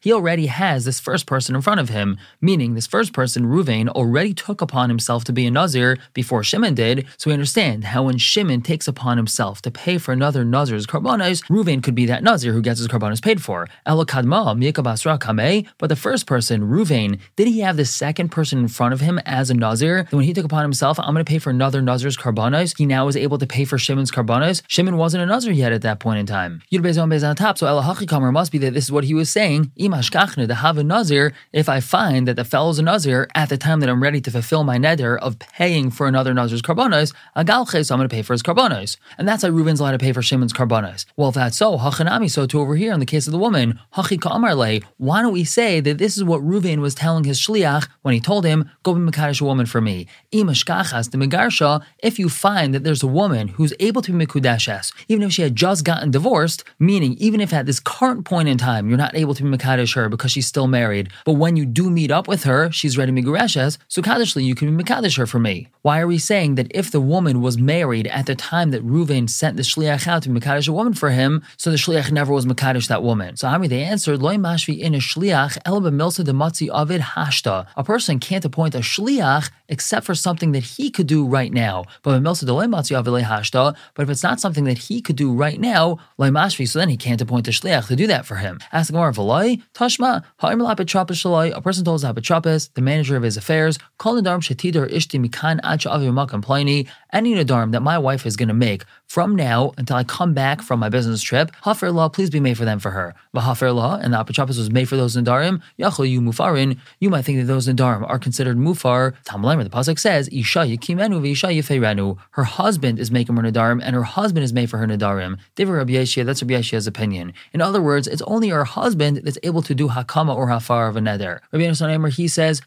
He 0.00 0.12
already 0.12 0.46
has 0.46 0.84
this 0.84 1.00
first 1.00 1.26
person 1.26 1.54
in 1.54 1.62
front 1.62 1.80
of 1.80 1.88
him, 1.88 2.18
meaning 2.40 2.74
this 2.74 2.86
first 2.86 3.12
person, 3.12 3.44
Ruvain, 3.46 3.88
already 3.88 4.34
took 4.34 4.60
upon 4.60 4.88
himself 4.88 5.24
to 5.24 5.32
be 5.32 5.46
a 5.46 5.50
Nazir 5.50 5.98
before 6.14 6.44
Shimon 6.44 6.74
did. 6.74 7.06
So 7.16 7.30
we 7.30 7.34
understand 7.34 7.84
how 7.84 8.04
when 8.04 8.18
Shimon 8.18 8.62
takes 8.62 8.88
upon 8.88 9.16
himself 9.16 9.62
to 9.62 9.70
pay 9.70 9.98
for 9.98 10.12
another 10.12 10.44
Nazir's 10.44 10.86
karbanos, 10.86 11.44
Ruvain 11.48 11.82
could 11.82 11.94
be 11.94 12.06
that 12.06 12.22
Nazir 12.22 12.52
who 12.52 12.62
gets 12.62 12.78
his 12.78 12.88
karbanos 12.88 13.22
paid 13.22 13.42
for. 13.42 13.68
Elokadma, 13.86 14.56
Mika 14.56 14.82
Basra 14.82 15.18
Kame, 15.18 15.66
but 15.78 15.88
the 15.88 15.96
first 15.96 16.26
person, 16.26 16.62
Ruvain, 16.62 17.20
did 17.36 17.48
he 17.48 17.60
have 17.60 17.76
the 17.76 17.84
second 17.84 18.30
person 18.30 18.58
in 18.58 18.68
front 18.68 18.94
of 18.94 19.00
him 19.00 19.18
as 19.26 19.50
a 19.50 19.54
Nazir? 19.54 20.06
Then 20.10 20.18
when 20.18 20.26
he 20.26 20.32
took 20.32 20.44
upon 20.44 20.62
himself, 20.62 20.98
I'm 20.98 21.14
going 21.14 21.24
to 21.24 21.30
pay 21.30 21.38
for 21.38 21.50
another 21.50 21.82
Nazir's 21.82 22.16
karbanos, 22.16 22.76
he 22.76 22.86
now 22.86 23.06
was 23.06 23.16
able 23.16 23.38
to 23.38 23.46
pay 23.46 23.64
for 23.64 23.78
Shimon's 23.78 24.10
karbanos. 24.10 24.62
Shimon 24.68 24.96
wasn't 25.00 25.22
a 25.22 25.26
Nazir 25.26 25.52
yet 25.52 25.72
at 25.72 25.82
that 25.82 25.98
point 25.98 26.20
in 26.20 26.26
time. 26.26 26.62
Yud 26.70 26.82
Bezon 26.82 27.08
Bez 27.10 27.24
on 27.24 27.34
top, 27.34 27.58
so 27.58 27.66
Elahachikamer 27.66 28.32
must 28.32 28.52
be 28.52 28.58
that 28.58 28.74
this 28.74 28.84
is 28.84 28.92
what 28.92 29.04
he 29.04 29.14
was 29.14 29.30
saying. 29.30 29.72
Imash 29.78 30.10
Kachne, 30.10 30.48
a 30.48 30.82
Nazir, 30.84 31.32
if 31.52 31.68
I 31.68 31.80
find 31.80 32.28
that 32.28 32.36
the 32.36 32.44
fellow's 32.44 32.78
a 32.78 32.82
Nazir 32.82 33.28
at 33.34 33.48
the 33.48 33.56
time 33.56 33.80
that 33.80 33.88
I'm 33.88 34.02
ready 34.02 34.20
to 34.20 34.30
fulfill 34.30 34.62
my 34.62 34.78
neder 34.78 35.18
of 35.18 35.38
paying 35.38 35.90
for 35.90 36.06
another 36.06 36.32
Nazir's 36.32 36.62
karbanos, 36.62 37.12
Agalche, 37.36 37.84
so 37.84 37.94
I'm 37.94 37.98
going 37.98 38.08
to 38.08 38.14
pay 38.14 38.22
for 38.22 38.34
his 38.34 38.42
karbanos. 38.42 38.96
And 39.18 39.26
that's 39.26 39.42
why 39.42 39.48
Reuven's 39.48 39.80
allowed 39.80 39.92
to 39.92 39.98
pay 39.98 40.12
for 40.12 40.22
Shimon's 40.22 40.52
karbanos. 40.52 41.06
Well, 41.16 41.30
if 41.30 41.34
that's 41.34 41.56
so, 41.56 41.78
Hachanami, 41.78 42.30
so 42.30 42.46
too 42.46 42.60
over 42.60 42.76
here 42.76 42.92
in 42.92 43.00
the 43.00 43.06
case 43.06 43.26
of 43.26 43.32
the 43.32 43.38
woman, 43.38 43.80
Hachika 43.94 44.30
Amarle, 44.30 44.84
why 44.98 45.22
don't 45.22 45.32
we 45.32 45.44
say 45.44 45.80
that 45.80 45.98
this 45.98 46.16
is 46.16 46.24
what 46.24 46.42
Reuven 46.42 46.78
was 46.78 46.94
telling 46.94 47.24
his 47.24 47.40
shliach 47.40 47.88
when 48.02 48.14
he 48.14 48.20
told 48.20 48.44
him, 48.44 48.70
go 48.82 48.94
be 48.94 49.00
Mekadesh 49.00 49.40
a 49.40 49.44
woman 49.44 49.66
for 49.66 49.80
me. 49.80 50.06
Imashkachas, 50.32 51.10
the 51.10 51.18
Megarsha, 51.18 51.82
if 51.98 52.18
you 52.18 52.28
find 52.28 52.74
that 52.74 52.84
there's 52.84 53.02
a 53.02 53.06
woman 53.06 53.48
who's 53.48 53.72
able 53.80 54.02
to 54.02 54.12
be 54.12 54.26
Mekudeshes, 54.26 54.89
even 55.08 55.22
if 55.22 55.32
she 55.32 55.42
had 55.42 55.56
just 55.56 55.84
gotten 55.84 56.10
divorced, 56.10 56.64
meaning 56.78 57.14
even 57.18 57.40
if 57.40 57.52
at 57.52 57.66
this 57.66 57.80
current 57.80 58.24
point 58.24 58.48
in 58.48 58.58
time 58.58 58.88
you're 58.88 58.98
not 58.98 59.16
able 59.16 59.34
to 59.34 59.42
be 59.42 59.48
Mekadesh 59.48 59.94
her 59.94 60.08
because 60.08 60.32
she's 60.32 60.46
still 60.46 60.66
married, 60.66 61.10
but 61.24 61.34
when 61.34 61.56
you 61.56 61.66
do 61.66 61.90
meet 61.90 62.10
up 62.10 62.28
with 62.28 62.44
her, 62.44 62.70
she's 62.72 62.96
ready 62.96 63.12
to 63.12 63.22
Megureshes, 63.22 63.78
so 63.88 64.02
Kadeshly, 64.02 64.44
you 64.44 64.54
can 64.54 64.76
be 64.76 64.82
Mekadesh 64.82 65.16
her 65.16 65.26
for 65.26 65.38
me. 65.38 65.68
Why 65.82 66.00
are 66.00 66.06
we 66.06 66.18
saying 66.18 66.54
that 66.56 66.70
if 66.74 66.90
the 66.90 67.00
woman 67.00 67.40
was 67.40 67.58
married 67.58 68.06
at 68.08 68.26
the 68.26 68.34
time 68.34 68.70
that 68.70 68.86
Reuven 68.86 69.28
sent 69.28 69.56
the 69.56 69.62
Shliach 69.62 70.06
out 70.06 70.22
to 70.24 70.30
Mekadesh 70.30 70.68
a 70.68 70.72
woman 70.72 70.94
for 70.94 71.10
him, 71.10 71.42
so 71.56 71.70
the 71.70 71.76
Shliach 71.76 72.10
never 72.10 72.32
was 72.32 72.46
Mekadesh 72.46 72.88
that 72.88 73.02
woman? 73.02 73.36
So 73.36 73.48
Ami, 73.48 73.68
they 73.68 73.82
answered, 73.82 74.22
Loy 74.22 74.36
Mashvi 74.36 74.78
in 74.78 74.94
a 74.94 74.98
Shliach, 74.98 75.58
El 75.64 75.80
Milsa 75.80 76.24
de 76.24 76.32
Matzi 76.32 76.68
Avid 76.72 77.00
Hashta. 77.00 77.66
A 77.76 77.84
person 77.84 78.18
can't 78.18 78.44
appoint 78.44 78.74
a 78.74 78.78
Shliach 78.78 79.50
except 79.68 80.06
for 80.06 80.14
something 80.14 80.52
that 80.52 80.64
he 80.64 80.90
could 80.90 81.06
do 81.06 81.26
right 81.26 81.52
now. 81.52 81.84
But 82.02 82.22
Milsa 82.22 82.46
de 82.46 82.52
Matzi 82.52 82.96
Avid 82.96 83.24
Hashta, 83.24 83.76
but 83.94 84.02
if 84.02 84.10
it's 84.10 84.22
not 84.22 84.40
something 84.40 84.64
that 84.64 84.78
he 84.80 85.00
could 85.00 85.16
do 85.16 85.32
right 85.32 85.60
now, 85.60 85.98
Loy 86.18 86.28
Mashvi, 86.30 86.68
so 86.68 86.78
then 86.78 86.88
he 86.88 86.96
can't 86.96 87.20
appoint 87.20 87.48
a 87.48 87.50
Shliach 87.50 87.88
to 87.88 87.96
do 87.96 88.06
that 88.06 88.26
for 88.26 88.36
him. 88.36 88.58
Ask 88.72 88.88
the 88.88 88.94
Gemara, 88.94 89.12
Tashma, 89.12 90.24
Ha'im 90.38 90.58
Lapetropis 90.58 91.20
Shaloi, 91.20 91.54
a 91.54 91.60
person 91.60 91.84
told 91.84 92.00
Zapetropis, 92.00 92.72
the 92.74 92.80
manager 92.80 93.16
of 93.16 93.22
his 93.22 93.36
affairs, 93.36 93.78
Kol 93.98 94.20
Nadarm 94.20 94.40
Shetidar 94.40 94.90
Ishti 94.90 95.24
Mikan 95.24 95.60
Acha 95.60 95.90
Avi 95.90 96.06
Makam 96.06 96.42
Pliny, 96.42 96.86
any 97.12 97.34
Nadarm 97.34 97.72
that 97.72 97.82
my 97.82 97.98
wife 97.98 98.26
is 98.26 98.36
going 98.36 98.48
to 98.48 98.54
make 98.54 98.84
from 99.10 99.34
now 99.34 99.72
until 99.76 99.96
I 99.96 100.04
come 100.04 100.34
back 100.34 100.62
from 100.62 100.78
my 100.78 100.88
business 100.88 101.20
trip. 101.20 101.50
Hafer 101.64 101.90
law, 101.90 102.08
please 102.08 102.30
be 102.30 102.38
made 102.38 102.56
for 102.56 102.64
them 102.64 102.78
for 102.78 102.92
her. 102.92 103.12
Hafer 103.34 103.72
law, 103.72 103.98
and 104.00 104.12
the 104.12 104.16
apotropos 104.16 104.56
was 104.56 104.70
made 104.70 104.88
for 104.88 104.94
those 104.96 105.16
Nadarim. 105.16 105.60
Yachol 105.80 106.08
you 106.08 106.20
mufarin. 106.20 106.78
You 107.00 107.10
might 107.10 107.22
think 107.22 107.40
that 107.40 107.46
those 107.46 107.66
Nadarim 107.66 108.08
are 108.08 108.20
considered 108.20 108.56
mufar. 108.56 109.14
Tamalamer, 109.24 109.64
the 109.64 109.70
pasuk 109.70 109.98
says, 109.98 110.28
Isha 110.28 110.60
yikimenu 110.60 111.20
v'isha 111.20 111.50
yifeirenu. 111.52 112.18
Her 112.30 112.44
husband 112.44 113.00
is 113.00 113.10
making 113.10 113.34
her 113.34 113.42
Nadarim, 113.42 113.80
and 113.82 113.96
her 113.96 114.04
husband 114.04 114.44
is 114.44 114.52
made 114.52 114.70
for 114.70 114.78
her 114.78 114.86
Nadarim. 114.86 115.38
Divrei 115.56 115.78
Rabbi 115.78 115.94
Yeshia, 115.94 116.24
that's 116.24 116.40
Rabbi 116.40 116.54
Yeshia's 116.54 116.86
opinion. 116.86 117.32
In 117.52 117.60
other 117.60 117.82
words, 117.82 118.06
it's 118.06 118.22
only 118.28 118.50
her 118.50 118.62
husband 118.62 119.22
that's 119.24 119.38
able 119.42 119.62
to 119.62 119.74
do 119.74 119.88
hakama 119.88 120.36
or 120.36 120.46
hafar 120.46 120.86
of 120.86 120.96
a 120.96 121.00
neder. 121.00 121.40
Rabbi 121.50 121.64
Yonatan 121.64 122.12
he 122.12 122.28
says, 122.28 122.62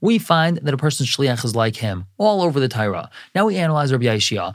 we 0.00 0.18
find 0.18 0.56
that 0.58 0.74
a 0.74 0.76
person's 0.76 1.08
shliach 1.08 1.44
is 1.44 1.56
like 1.56 1.74
him, 1.74 2.06
all 2.16 2.42
over 2.42 2.60
the 2.60 2.68
Torah. 2.68 3.10
Now 3.34 3.46
we 3.46 3.56
analyze 3.56 3.90
Rabbi 3.90 4.04
Yeshia. 4.04 4.19
The 4.20 4.54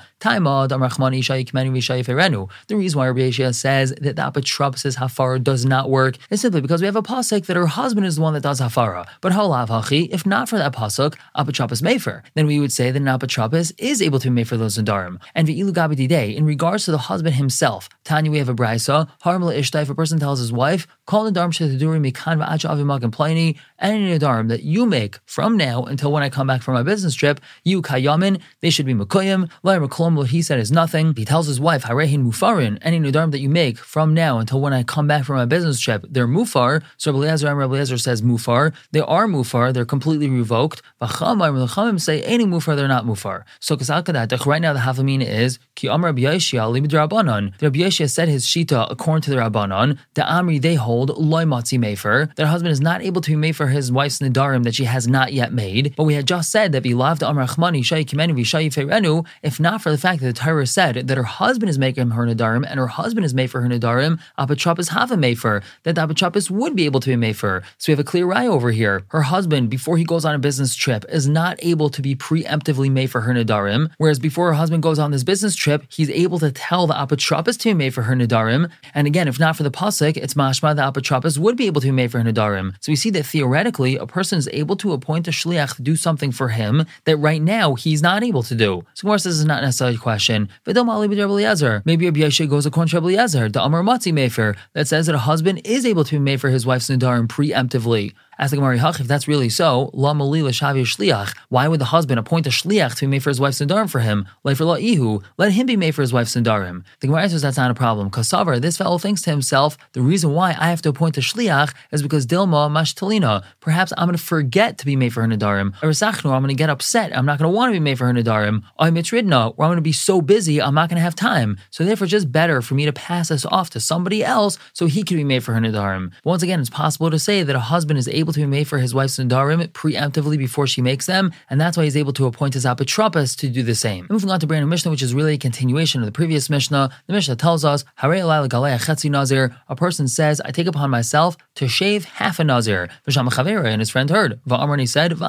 reason 2.71 2.99
why 2.99 3.07
Rabbi 3.07 3.19
Yeshia 3.19 3.55
says 3.55 3.93
that 4.01 4.15
the 4.15 4.21
apotropsis 4.21 4.97
hafara 4.97 5.43
does 5.43 5.65
not 5.65 5.89
work 5.89 6.17
is 6.29 6.41
simply 6.41 6.61
because 6.61 6.81
we 6.81 6.85
have 6.85 6.95
a 6.95 7.01
pasuk 7.01 7.45
that 7.45 7.55
her 7.55 7.67
husband 7.67 8.05
is 8.05 8.15
the 8.15 8.21
one 8.21 8.33
that 8.33 8.43
does 8.43 8.61
hafara. 8.61 9.05
But 9.21 9.33
halav 9.33 9.67
hachi, 9.67 10.09
if 10.11 10.25
not 10.25 10.49
for 10.49 10.57
that 10.57 10.73
pasuk, 10.73 11.15
apotropis 11.37 11.81
mefer, 11.81 12.23
then 12.33 12.47
we 12.47 12.59
would 12.59 12.71
say 12.71 12.91
that 12.91 13.01
an 13.01 13.05
apotropis 13.05 13.73
is 13.77 14.01
able 14.01 14.19
to 14.19 14.27
be 14.27 14.33
made 14.33 14.47
for 14.47 14.57
those 14.57 14.77
nadarim. 14.77 15.19
And 15.33 15.47
v'ilu 15.47 15.71
gabidide, 15.71 16.35
in 16.35 16.45
regards 16.45 16.85
to 16.85 16.91
the 16.91 16.97
husband 16.97 17.35
himself, 17.35 17.89
Tanya, 18.03 18.31
we 18.31 18.37
have 18.37 18.49
a 18.49 18.55
brisa, 18.55 19.09
harmla 19.23 19.57
ishta, 19.57 19.81
if 19.81 19.89
a 19.89 19.95
person 19.95 20.19
tells 20.19 20.39
his 20.39 20.51
wife, 20.51 20.87
call 21.05 21.29
nadarim 21.29 21.51
shetaduri 21.51 21.99
mikan 22.11 22.43
va'acha 22.43 22.69
avimag 22.69 23.03
and 23.03 23.13
pliny, 23.13 23.57
any 23.79 24.17
nadarim 24.17 24.49
that 24.49 24.63
you 24.63 24.85
make 24.85 25.19
from 25.25 25.55
now 25.55 25.83
until 25.83 26.11
when 26.11 26.23
I 26.23 26.29
come 26.29 26.47
back 26.47 26.61
from 26.61 26.73
my 26.73 26.83
business 26.83 27.13
trip, 27.13 27.39
you 27.63 27.81
kayamin, 27.81 28.41
they 28.61 28.69
should 28.69 28.85
be 28.85 28.93
mukayim, 28.93 29.49
la'ir 29.63 29.87
maklom, 29.87 30.15
what 30.15 30.29
he 30.29 30.41
said 30.41 30.59
is 30.59 30.71
nothing. 30.71 31.13
He 31.15 31.25
tells 31.25 31.47
his 31.47 31.59
wife, 31.59 31.83
harehin 31.83 32.25
mufarin, 32.25 32.79
any 32.81 32.99
nadarim 32.99 33.31
that 33.31 33.39
you 33.39 33.49
make 33.49 33.77
from 33.77 34.13
now 34.13 34.39
until 34.39 34.61
when 34.61 34.73
I 34.73 34.83
come 34.83 35.07
back 35.07 35.25
from 35.25 35.35
my 35.35 35.45
business 35.45 35.79
trip, 35.79 36.05
they're 36.09 36.27
mufar. 36.27 36.83
So 36.97 37.11
Rabbi 37.11 37.25
Eliezer 37.25 37.47
and 37.47 37.57
Rabbi 37.57 37.83
says 37.83 38.21
mufar. 38.21 38.73
They 38.91 39.01
are 39.01 39.27
mufar, 39.27 39.73
they're 39.73 39.85
completely 39.85 40.29
revoked. 40.29 40.81
V'chamar, 41.01 42.01
say 42.01 42.23
any 42.23 42.45
mufar, 42.45 42.75
they're 42.75 42.87
not 42.87 43.05
mufar. 43.05 43.43
So 43.59 43.75
right 43.75 44.61
now 44.61 44.73
the 44.73 44.79
hafamina 44.79 45.27
is, 45.27 45.59
ki 45.75 45.87
amar 45.87 46.09
Rabbi 46.09 46.21
Yeshia, 46.23 46.65
Rabbanon. 46.95 47.61
Rabbi 47.61 47.79
Yeshia 47.79 48.09
said 48.09 48.27
his 48.27 48.45
shita 48.45 48.87
according 48.89 49.21
to 49.23 49.29
the 49.29 49.37
Rabbanon, 49.37 49.97
the 50.13 50.21
Amri 50.21 50.61
they 50.61 50.75
hold, 50.75 50.94
loy 51.03 51.43
matzi 51.43 51.77
mefer, 51.79 52.35
husband 52.45 52.71
is 52.71 52.81
not 52.81 53.01
able 53.01 53.21
to 53.21 53.31
be 53.31 53.35
made 53.35 53.55
for 53.55 53.67
his 53.67 53.91
wife's 53.91 54.19
nadarim 54.19 54.63
that 54.63 54.75
she 54.75 54.85
has 54.85 55.07
not 55.07 55.33
yet 55.33 55.51
made. 55.51 55.93
But 55.95 56.03
we 56.03 56.13
had 56.13 56.27
just 56.27 56.51
said 56.51 56.71
that 56.71 56.83
bilav 56.83 57.19
the 57.19 57.29
amar 57.29 57.45
achmani 57.45 57.81
shayi 57.81 58.05
kimenu 58.05 58.33
ferenu, 58.71 59.25
if 59.43 59.59
not 59.59 59.81
for 59.81 59.91
the 59.91 59.97
fact 59.97 60.21
that 60.21 60.27
the 60.27 60.33
Torah 60.33 60.67
said 60.67 61.07
that 61.07 61.17
her 61.17 61.23
husband 61.23 61.69
is 61.69 61.77
making 61.77 62.11
her 62.11 62.25
nadarim 62.25 62.65
and 62.67 62.79
her 62.79 62.87
husband 62.87 63.25
is 63.25 63.33
made 63.33 63.51
for 63.51 63.61
her 63.61 63.69
apotropis 63.69 64.89
have 64.89 65.11
a 65.11 65.15
mefer, 65.15 65.63
that 65.83 65.95
the 65.95 66.47
would 66.49 66.75
be 66.75 66.85
able 66.85 66.99
to 66.99 67.09
be 67.09 67.15
made 67.15 67.37
for. 67.37 67.63
So 67.77 67.91
we 67.91 67.93
have 67.93 67.99
a 67.99 68.03
clear 68.03 68.31
eye 68.31 68.47
over 68.47 68.71
here. 68.71 69.03
Her 69.09 69.23
husband, 69.23 69.69
before 69.69 69.97
he 69.97 70.03
goes 70.03 70.25
on 70.25 70.35
a 70.35 70.39
business 70.39 70.75
trip, 70.75 71.05
is 71.09 71.27
not 71.27 71.57
able 71.59 71.89
to 71.89 72.01
be 72.01 72.15
preemptively 72.15 72.91
made 72.91 73.11
for 73.11 73.21
her 73.21 73.33
nadarim, 73.33 73.91
whereas 73.97 74.19
before 74.19 74.47
her 74.47 74.53
husband 74.53 74.83
goes 74.83 74.99
on 74.99 75.11
this 75.11 75.23
business 75.23 75.55
trip, 75.55 75.83
he's 75.89 76.09
able 76.09 76.39
to 76.39 76.51
tell 76.51 76.87
the 76.87 76.93
apotropis 76.93 77.57
to 77.59 77.69
be 77.69 77.73
made 77.73 77.93
for 77.93 78.03
her 78.03 78.15
nadarim. 78.15 78.69
And 78.93 79.07
again, 79.07 79.27
if 79.27 79.39
not 79.39 79.55
for 79.55 79.63
the 79.63 79.71
pasuk, 79.71 80.17
it's 80.17 80.33
mashma 80.33 80.75
the 80.75 80.83
apotropis 80.93 81.37
would 81.37 81.57
be 81.57 81.67
able 81.67 81.81
to 81.81 81.87
be 81.87 81.91
made 81.91 82.11
for 82.11 82.19
her 82.19 82.31
nadarim. 82.31 82.75
So 82.79 82.91
we 82.91 82.95
see 82.95 83.09
that 83.11 83.25
theoretically, 83.25 83.95
a 83.95 84.05
person 84.05 84.37
is 84.37 84.49
able 84.53 84.75
to 84.77 84.93
appoint 84.93 85.27
a 85.27 85.31
shliach 85.31 85.75
to 85.77 85.81
do 85.81 85.95
something 85.95 86.31
for 86.31 86.49
him 86.49 86.85
that 87.05 87.17
right 87.17 87.41
now 87.41 87.73
he's 87.73 88.01
not 88.01 88.23
able 88.23 88.43
to 88.43 88.55
do. 88.55 88.83
So 88.93 89.07
course, 89.07 89.23
this 89.23 89.35
is 89.35 89.45
not 89.45 89.63
necessarily 89.63 89.95
a 89.95 89.99
question. 89.99 90.49
Maybe 90.65 90.79
Rabbi 90.81 92.19
Yeshia 92.19 92.49
goes 92.49 92.65
to 92.65 92.69
Rabbi 92.69 93.07
Eliezer, 93.07 93.49
the 93.49 93.63
Amar 93.63 93.81
Matzi 93.81 94.11
Mefer, 94.11 94.57
that 94.73 94.87
says 94.87 95.05
that 95.05 95.15
a 95.15 95.19
husband 95.19 95.61
is 95.63 95.85
able 95.85 96.03
to 96.03 96.15
be 96.15 96.19
made 96.19 96.41
for 96.41 96.49
his 96.49 96.65
wife's 96.65 96.89
nadarim 96.89 97.27
preemptively. 97.27 98.13
Ask 98.37 98.51
the 98.51 98.57
Gemara, 98.57 98.75
if 98.75 99.07
that's 99.07 99.27
really 99.27 99.49
so, 99.49 99.89
la 99.93 100.13
malila 100.13 100.49
shliach. 100.49 101.33
Why 101.49 101.67
would 101.67 101.79
the 101.79 101.85
husband 101.85 102.19
appoint 102.19 102.47
a 102.47 102.49
shliach 102.49 102.95
to 102.95 103.01
be 103.01 103.07
made 103.07 103.23
for 103.23 103.29
his 103.29 103.39
wife's 103.39 103.59
nedarim 103.59 103.89
for 103.89 104.01
him? 104.01 104.27
Like 104.43 104.57
for 104.57 104.65
la 104.65 104.75
ihu, 104.75 105.21
let 105.37 105.53
him 105.53 105.65
be 105.65 105.77
made 105.77 105.95
for 105.95 106.01
his 106.01 106.11
wife's 106.11 106.35
nedarim. 106.35 106.83
The 106.99 107.07
Gemara 107.07 107.29
says 107.29 107.41
that's 107.41 107.55
not 107.55 107.71
a 107.71 107.73
problem. 107.73 108.09
Because 108.09 108.27
Savar, 108.27 108.59
this 108.59 108.77
fellow 108.77 108.97
thinks 108.97 109.21
to 109.21 109.29
himself, 109.29 109.77
the 109.93 110.01
reason 110.01 110.33
why 110.33 110.49
I 110.49 110.69
have 110.69 110.81
to 110.81 110.89
appoint 110.89 111.17
a 111.17 111.21
shliach 111.21 111.73
is 111.91 112.03
because 112.03 112.27
dilma 112.27 112.69
mashtalina. 112.69 113.43
Perhaps 113.61 113.93
I'm 113.97 114.07
going 114.07 114.17
to 114.17 114.23
forget 114.23 114.77
to 114.79 114.85
be 114.85 114.97
made 114.97 115.13
for 115.13 115.21
her 115.21 115.27
nedarim. 115.27 115.73
Or 115.81 115.89
I'm 116.33 116.41
going 116.41 116.49
to 116.49 116.55
get 116.55 116.69
upset. 116.69 117.15
I'm 117.17 117.25
not 117.25 117.39
going 117.39 117.49
to 117.49 117.55
want 117.55 117.69
to 117.69 117.73
be 117.73 117.79
made 117.79 117.97
for 117.97 118.07
her 118.07 118.13
nedarim. 118.13 118.63
Or 118.77 118.87
I'm 118.87 118.93
going 118.93 119.75
to 119.75 119.81
be 119.81 119.91
so 119.93 120.21
busy, 120.21 120.61
I'm 120.61 120.75
not 120.75 120.89
going 120.89 120.97
to 120.97 121.01
have 121.01 121.15
time. 121.15 121.57
So 121.71 121.85
therefore, 121.85 122.05
it's 122.05 122.11
just 122.11 122.31
better 122.31 122.61
for 122.61 122.73
me 122.73 122.85
to 122.85 122.93
pass 122.93 123.29
this 123.29 123.45
off 123.45 123.69
to 123.71 123.79
somebody 123.79 124.23
else 124.23 124.57
so 124.73 124.87
he 124.87 125.03
can 125.03 125.15
be 125.15 125.23
made 125.23 125.43
for 125.43 125.53
her 125.53 125.61
nedarim. 125.61 126.11
Once 126.25 126.43
again, 126.43 126.59
it's 126.59 126.69
possible 126.69 127.09
to 127.09 127.19
say 127.19 127.43
that 127.43 127.55
a 127.55 127.59
husband 127.59 127.97
is 127.97 128.09
able 128.09 128.24
able 128.25 128.33
to 128.33 128.39
be 128.39 128.47
made 128.47 128.67
for 128.67 128.79
his 128.79 128.95
wife's 128.95 129.19
Nadarim 129.19 129.67
preemptively 129.69 130.35
before 130.35 130.65
she 130.65 130.81
makes 130.81 131.05
them, 131.05 131.31
and 131.47 131.61
that's 131.61 131.77
why 131.77 131.83
he's 131.83 131.95
able 131.95 132.13
to 132.13 132.25
appoint 132.25 132.55
his 132.55 132.65
apotropos 132.65 133.37
to 133.37 133.47
do 133.47 133.61
the 133.61 133.75
same. 133.75 134.07
Moving 134.09 134.31
on 134.31 134.39
to 134.39 134.47
brand 134.47 134.63
new 134.65 134.69
Mishnah, 134.69 134.89
which 134.89 135.03
is 135.03 135.13
really 135.13 135.35
a 135.35 135.37
continuation 135.37 136.01
of 136.01 136.07
the 136.07 136.11
previous 136.11 136.49
Mishnah, 136.49 136.89
the 137.05 137.13
Mishnah 137.13 137.35
tells 137.35 137.63
us, 137.63 137.85
Nazir, 138.01 139.55
a 139.69 139.75
person 139.75 140.07
says, 140.07 140.41
I 140.41 140.49
take 140.49 140.65
upon 140.65 140.89
myself 140.89 141.37
to 141.55 141.67
shave 141.67 142.05
half 142.05 142.39
a 142.39 142.43
Nazir. 142.43 142.89
And 143.05 143.79
his 143.79 143.89
friend 143.91 144.09
heard. 144.09 144.39
Va'amrani 144.47 144.87
said, 144.89 145.19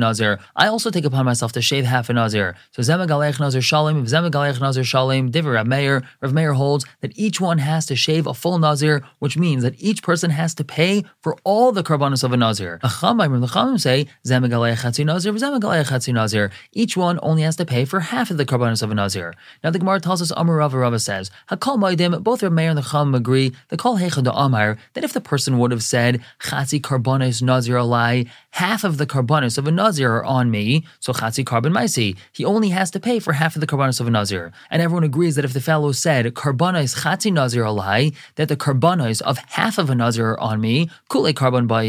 Nazir. 0.00 0.38
I 0.56 0.66
also 0.66 0.90
take 0.90 1.04
upon 1.04 1.26
myself 1.26 1.52
to 1.52 1.60
shave 1.60 1.84
half 1.84 2.08
a 2.08 2.14
Nazir. 2.14 2.56
So 2.70 2.80
Zema 2.80 3.06
Galech 3.06 3.38
Nazir 3.38 3.60
Shalim, 3.60 4.04
Zema 4.04 4.30
Galech 4.30 4.60
Nazir 4.60 4.82
Shalim, 4.82 5.30
Diver 5.30 5.52
Rav 5.52 5.66
Meir, 5.66 6.02
Rav 6.22 6.32
Meir 6.32 6.54
holds 6.54 6.86
that 7.00 7.12
each 7.16 7.38
one 7.40 7.58
has 7.58 7.84
to 7.86 7.96
shave 7.96 8.26
a 8.26 8.32
full 8.32 8.58
Nazir, 8.58 9.02
which 9.18 9.36
means 9.36 9.62
that 9.62 9.74
each 9.78 10.02
person 10.02 10.30
has 10.30 10.54
to 10.54 10.64
pay 10.64 11.04
for 11.20 11.36
all 11.44 11.65
all 11.66 11.72
the 11.72 11.82
karbanos 11.82 12.22
of 12.22 12.32
a 12.32 12.36
nazir. 12.36 12.78
The 12.80 12.88
say 13.78 14.06
nazir, 15.04 16.12
nazir. 16.12 16.50
Each 16.72 16.96
one 16.96 17.18
only 17.24 17.42
has 17.42 17.56
to 17.56 17.64
pay 17.64 17.84
for 17.84 17.98
half 17.98 18.30
of 18.30 18.36
the 18.36 18.46
karbanos 18.46 18.84
of 18.84 18.92
a 18.92 18.94
nazir. 18.94 19.34
Now 19.64 19.70
the 19.70 19.80
Gemara 19.80 19.98
tells 19.98 20.22
us 20.22 20.30
Amar 20.36 20.54
Rava 20.56 20.78
Rava 20.78 21.00
says 21.00 21.32
Hakal 21.50 21.76
Maidim. 21.76 22.22
Both 22.22 22.44
Rav 22.44 22.52
Meir 22.52 22.70
and 22.70 22.78
the 22.78 22.82
Chachamim 22.82 23.16
agree. 23.16 23.52
The 23.68 23.76
Kol 23.76 23.98
Heicha 23.98 24.22
da 24.22 24.30
Amar 24.30 24.78
that 24.94 25.02
if 25.02 25.12
the 25.12 25.20
person 25.20 25.58
would 25.58 25.72
have 25.72 25.82
said 25.82 26.22
Chatzi 26.38 26.80
karbanos 26.80 27.42
nazir 27.42 27.74
alai, 27.74 28.28
half 28.56 28.84
of 28.84 28.96
the 28.96 29.06
karbanos 29.06 29.58
of 29.58 29.66
a 29.66 29.70
nazir 29.70 30.16
are 30.16 30.24
on 30.24 30.50
me, 30.50 30.84
so 30.98 31.12
Chatzi 31.12 31.44
karban 31.44 31.72
maisi. 31.72 32.16
He 32.32 32.44
only 32.44 32.70
has 32.70 32.90
to 32.92 33.00
pay 33.00 33.18
for 33.18 33.34
half 33.34 33.54
of 33.54 33.60
the 33.60 33.66
karbanos 33.66 34.00
of 34.00 34.06
a 34.06 34.10
nazir. 34.10 34.50
And 34.70 34.80
everyone 34.80 35.04
agrees 35.04 35.36
that 35.36 35.44
if 35.44 35.52
the 35.52 35.60
fellow 35.60 35.92
said 35.92 36.24
karbanos 36.34 37.02
Chatzi 37.02 37.32
nazir 37.32 37.64
alai, 37.64 38.14
that 38.36 38.48
the 38.48 38.56
karbanos 38.56 39.20
of 39.22 39.36
half 39.58 39.76
of 39.76 39.90
a 39.90 39.94
nazir 39.94 40.30
are 40.30 40.40
on 40.40 40.60
me, 40.60 40.90
kule 41.08 41.32
karban 41.32 41.66
by 41.66 41.86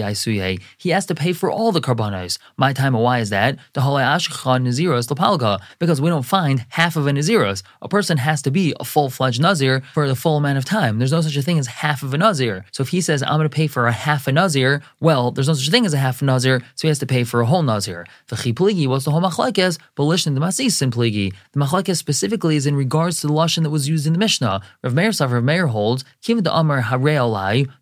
he 0.77 0.89
has 0.89 1.05
to 1.05 1.15
pay 1.15 1.33
for 1.33 1.49
all 1.49 1.71
the 1.71 1.81
karbanos. 1.81 2.37
My 2.57 2.73
time, 2.73 2.93
why 2.93 3.19
is 3.19 3.29
that? 3.29 3.57
The 3.73 3.81
Halayash 3.81 4.29
Naziros 4.29 5.07
Lapalga, 5.07 5.61
because 5.79 6.01
we 6.01 6.09
don't 6.09 6.23
find 6.23 6.65
half 6.69 6.95
of 6.95 7.07
a 7.07 7.11
Naziros. 7.11 7.63
A 7.81 7.89
person 7.89 8.17
has 8.17 8.41
to 8.41 8.51
be 8.51 8.73
a 8.79 8.85
full 8.85 9.09
fledged 9.09 9.41
Nazir 9.41 9.81
for 9.93 10.07
the 10.07 10.15
full 10.15 10.37
amount 10.37 10.57
of 10.57 10.65
time. 10.65 10.97
There's 10.97 11.11
no 11.11 11.21
such 11.21 11.35
a 11.37 11.41
thing 11.41 11.59
as 11.59 11.67
half 11.67 12.03
of 12.03 12.13
a 12.13 12.17
Nazir. 12.17 12.65
So 12.71 12.83
if 12.83 12.89
he 12.89 13.01
says, 13.01 13.23
I'm 13.23 13.37
going 13.37 13.49
to 13.49 13.55
pay 13.55 13.67
for 13.67 13.87
a 13.87 13.91
half 13.91 14.27
a 14.27 14.31
Nazir, 14.31 14.81
well, 14.99 15.31
there's 15.31 15.47
no 15.47 15.53
such 15.53 15.69
thing 15.69 15.85
as 15.85 15.93
a 15.93 15.97
half 15.97 16.21
a 16.21 16.25
Nazir, 16.25 16.56
so 16.75 16.81
he 16.83 16.87
has 16.87 16.99
to 16.99 17.05
pay 17.05 17.23
for 17.23 17.41
a 17.41 17.45
whole 17.45 17.63
Nazir. 17.63 18.05
The 18.27 18.35
Chipligi 18.35 18.87
was 18.87 19.05
the 19.05 19.11
whole 19.11 19.21
Machlekes, 19.21 19.77
but 19.95 20.03
Lishon 20.03 20.33
the 20.33 20.41
Masis 20.41 20.71
Simpligi. 20.71 21.33
The 21.53 21.59
Machlekes 21.59 21.97
specifically 21.97 22.55
is 22.55 22.65
in 22.65 22.75
regards 22.75 23.21
to 23.21 23.27
the 23.27 23.33
Lashon 23.33 23.63
that 23.63 23.69
was 23.69 23.87
used 23.87 24.07
in 24.07 24.13
the 24.13 24.19
Mishnah. 24.19 24.61
Rav 24.83 24.93
Meir 24.93 25.11
Sav 25.11 25.31
Rav 25.31 25.43
Meir 25.43 25.67
holds, 25.67 26.03
Kim 26.21 26.41
the 26.41 26.55
Amar 26.55 26.81
Hare 26.81 27.27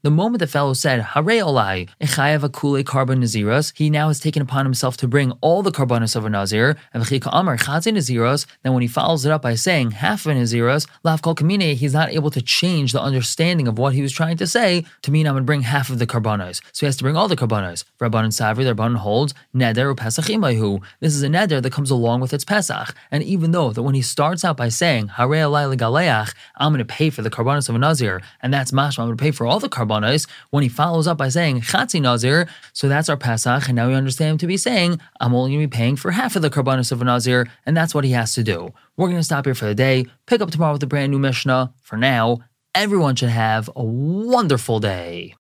the 0.02 0.12
moment 0.12 0.40
the 0.40 0.48
fellow 0.48 0.74
said 0.74 1.02
Hare 1.02 1.24
Echayev 1.26 2.48
Akule 2.48 2.84
Karban 2.84 3.20
Naziros, 3.20 3.74
he 3.76 3.90
now 3.90 4.08
has 4.08 4.20
taken 4.20 4.42
upon 4.42 4.66
himself 4.66 4.98
to 4.98 5.08
bring 5.08 5.32
all 5.42 5.62
the 5.62 5.72
Karbanos 5.72 6.16
of 6.16 6.26
a 6.26 6.30
Nazir, 6.30 6.78
and 6.94 7.04
V'chika 7.04 7.30
Amar 7.32 7.58
Chatzin 7.58 7.94
Naziros, 7.94 8.46
then 8.64 8.74
when 8.74 8.82
he 8.82 8.88
follows 8.88 9.26
it 9.26 9.32
up 9.32 9.42
by 9.42 9.56
saying 9.56 9.92
half 9.92 10.26
of 10.26 10.32
a 10.32 10.36
Naziros, 10.36 10.88
Lav 11.04 11.22
Kol 11.22 11.36
Kamine, 11.36 11.76
he's 11.76 11.94
not 11.94 12.10
able 12.10 12.32
to 12.32 12.42
change 12.42 12.92
the 12.92 13.02
understanding 13.02 13.68
of 13.68 13.78
what 13.78 13.94
he 13.94 14.02
was 14.02 14.12
trying 14.12 14.38
to 14.38 14.48
say 14.48 14.86
to 15.02 15.12
mean 15.12 15.28
I'm 15.28 15.34
going 15.34 15.44
to 15.44 15.46
bring 15.46 15.62
half 15.62 15.90
of 15.90 16.00
the 16.00 16.08
Karbanos. 16.08 16.62
So 16.72 16.82
he 16.82 16.86
has 16.88 16.98
to 16.98 17.04
bring 17.04 17.16
all 17.16 17.28
the 17.28 17.36
Karbanos. 17.36 17.84
Rabban 18.00 18.24
and 18.24 18.34
Savri, 18.34 18.65
the 18.66 18.74
Rabban 18.76 18.98
holds, 18.98 19.34
Neder 19.54 19.96
Pesach 19.96 20.26
This 20.26 21.14
is 21.16 21.24
a 21.24 21.28
Neder 21.28 21.62
that 21.62 21.72
comes 21.72 21.92
along 21.92 22.22
with 22.22 22.34
its 22.34 22.44
Pesach. 22.44 22.94
And 23.12 23.24
even 23.24 23.52
though 23.52 23.72
that 23.72 23.84
when 23.84 23.96
he 23.96 24.02
starts 24.02 24.44
out 24.44 24.58
by 24.58 24.70
saying, 24.70 25.08
Hare 25.10 25.28
Alay 25.28 25.78
Galeach, 25.78 26.34
I'm 26.58 26.72
going 26.72 26.80
to 26.80 26.86
pay 26.86 27.10
for 27.10 27.22
the 27.22 27.30
Karbanos 27.30 27.70
of 27.70 27.76
a 27.76 27.80
Nazir, 27.80 28.22
and 28.42 28.54
that's 28.54 28.72
Mashma, 28.72 29.00
I'm 29.00 29.08
going 29.08 29.18
to 29.18 29.22
pay 29.22 29.32
for 29.32 29.46
all 29.46 29.60
the 29.60 29.70
Karbanos, 29.70 30.28
when 30.50 30.64
he 30.64 30.70
follows 30.70 31.08
up 31.08 31.18
by 31.18 31.30
saying, 31.30 31.62
Chatzi 31.62 32.02
Nazir. 32.02 32.48
So 32.74 32.90
that's 32.90 33.10
our 33.10 33.18
Pesach, 33.18 33.68
and 33.68 33.76
now 33.76 33.88
we 33.88 33.96
understand 33.96 34.32
him 34.32 34.38
to 34.40 34.48
be 34.48 34.58
saying, 34.58 35.00
I'm 35.20 35.34
only 35.34 35.52
going 35.52 35.62
to 35.62 35.68
be 35.68 35.78
paying 35.78 35.96
for 35.96 36.12
half 36.12 36.36
of 36.36 36.42
the 36.42 36.50
Karbanis 36.50 36.92
of 36.92 37.02
a 37.02 37.06
Nazir, 37.06 37.48
and 37.66 37.76
that's 37.76 37.96
what 37.96 38.04
he 38.04 38.12
has 38.12 38.34
to 38.34 38.44
do. 38.44 38.74
We're 38.98 39.08
going 39.08 39.20
to 39.20 39.24
stop 39.24 39.46
here 39.46 39.56
for 39.56 39.66
the 39.66 39.76
day, 39.76 40.06
pick 40.26 40.42
up 40.42 40.52
tomorrow 40.52 40.74
with 40.74 40.84
a 40.84 40.88
brand 40.88 41.12
new 41.12 41.20
Mishnah. 41.20 41.74
For 41.82 41.98
now, 41.98 42.40
everyone 42.76 43.16
should 43.16 43.30
have 43.30 43.70
a 43.76 43.84
wonderful 43.84 44.80
day. 44.80 45.34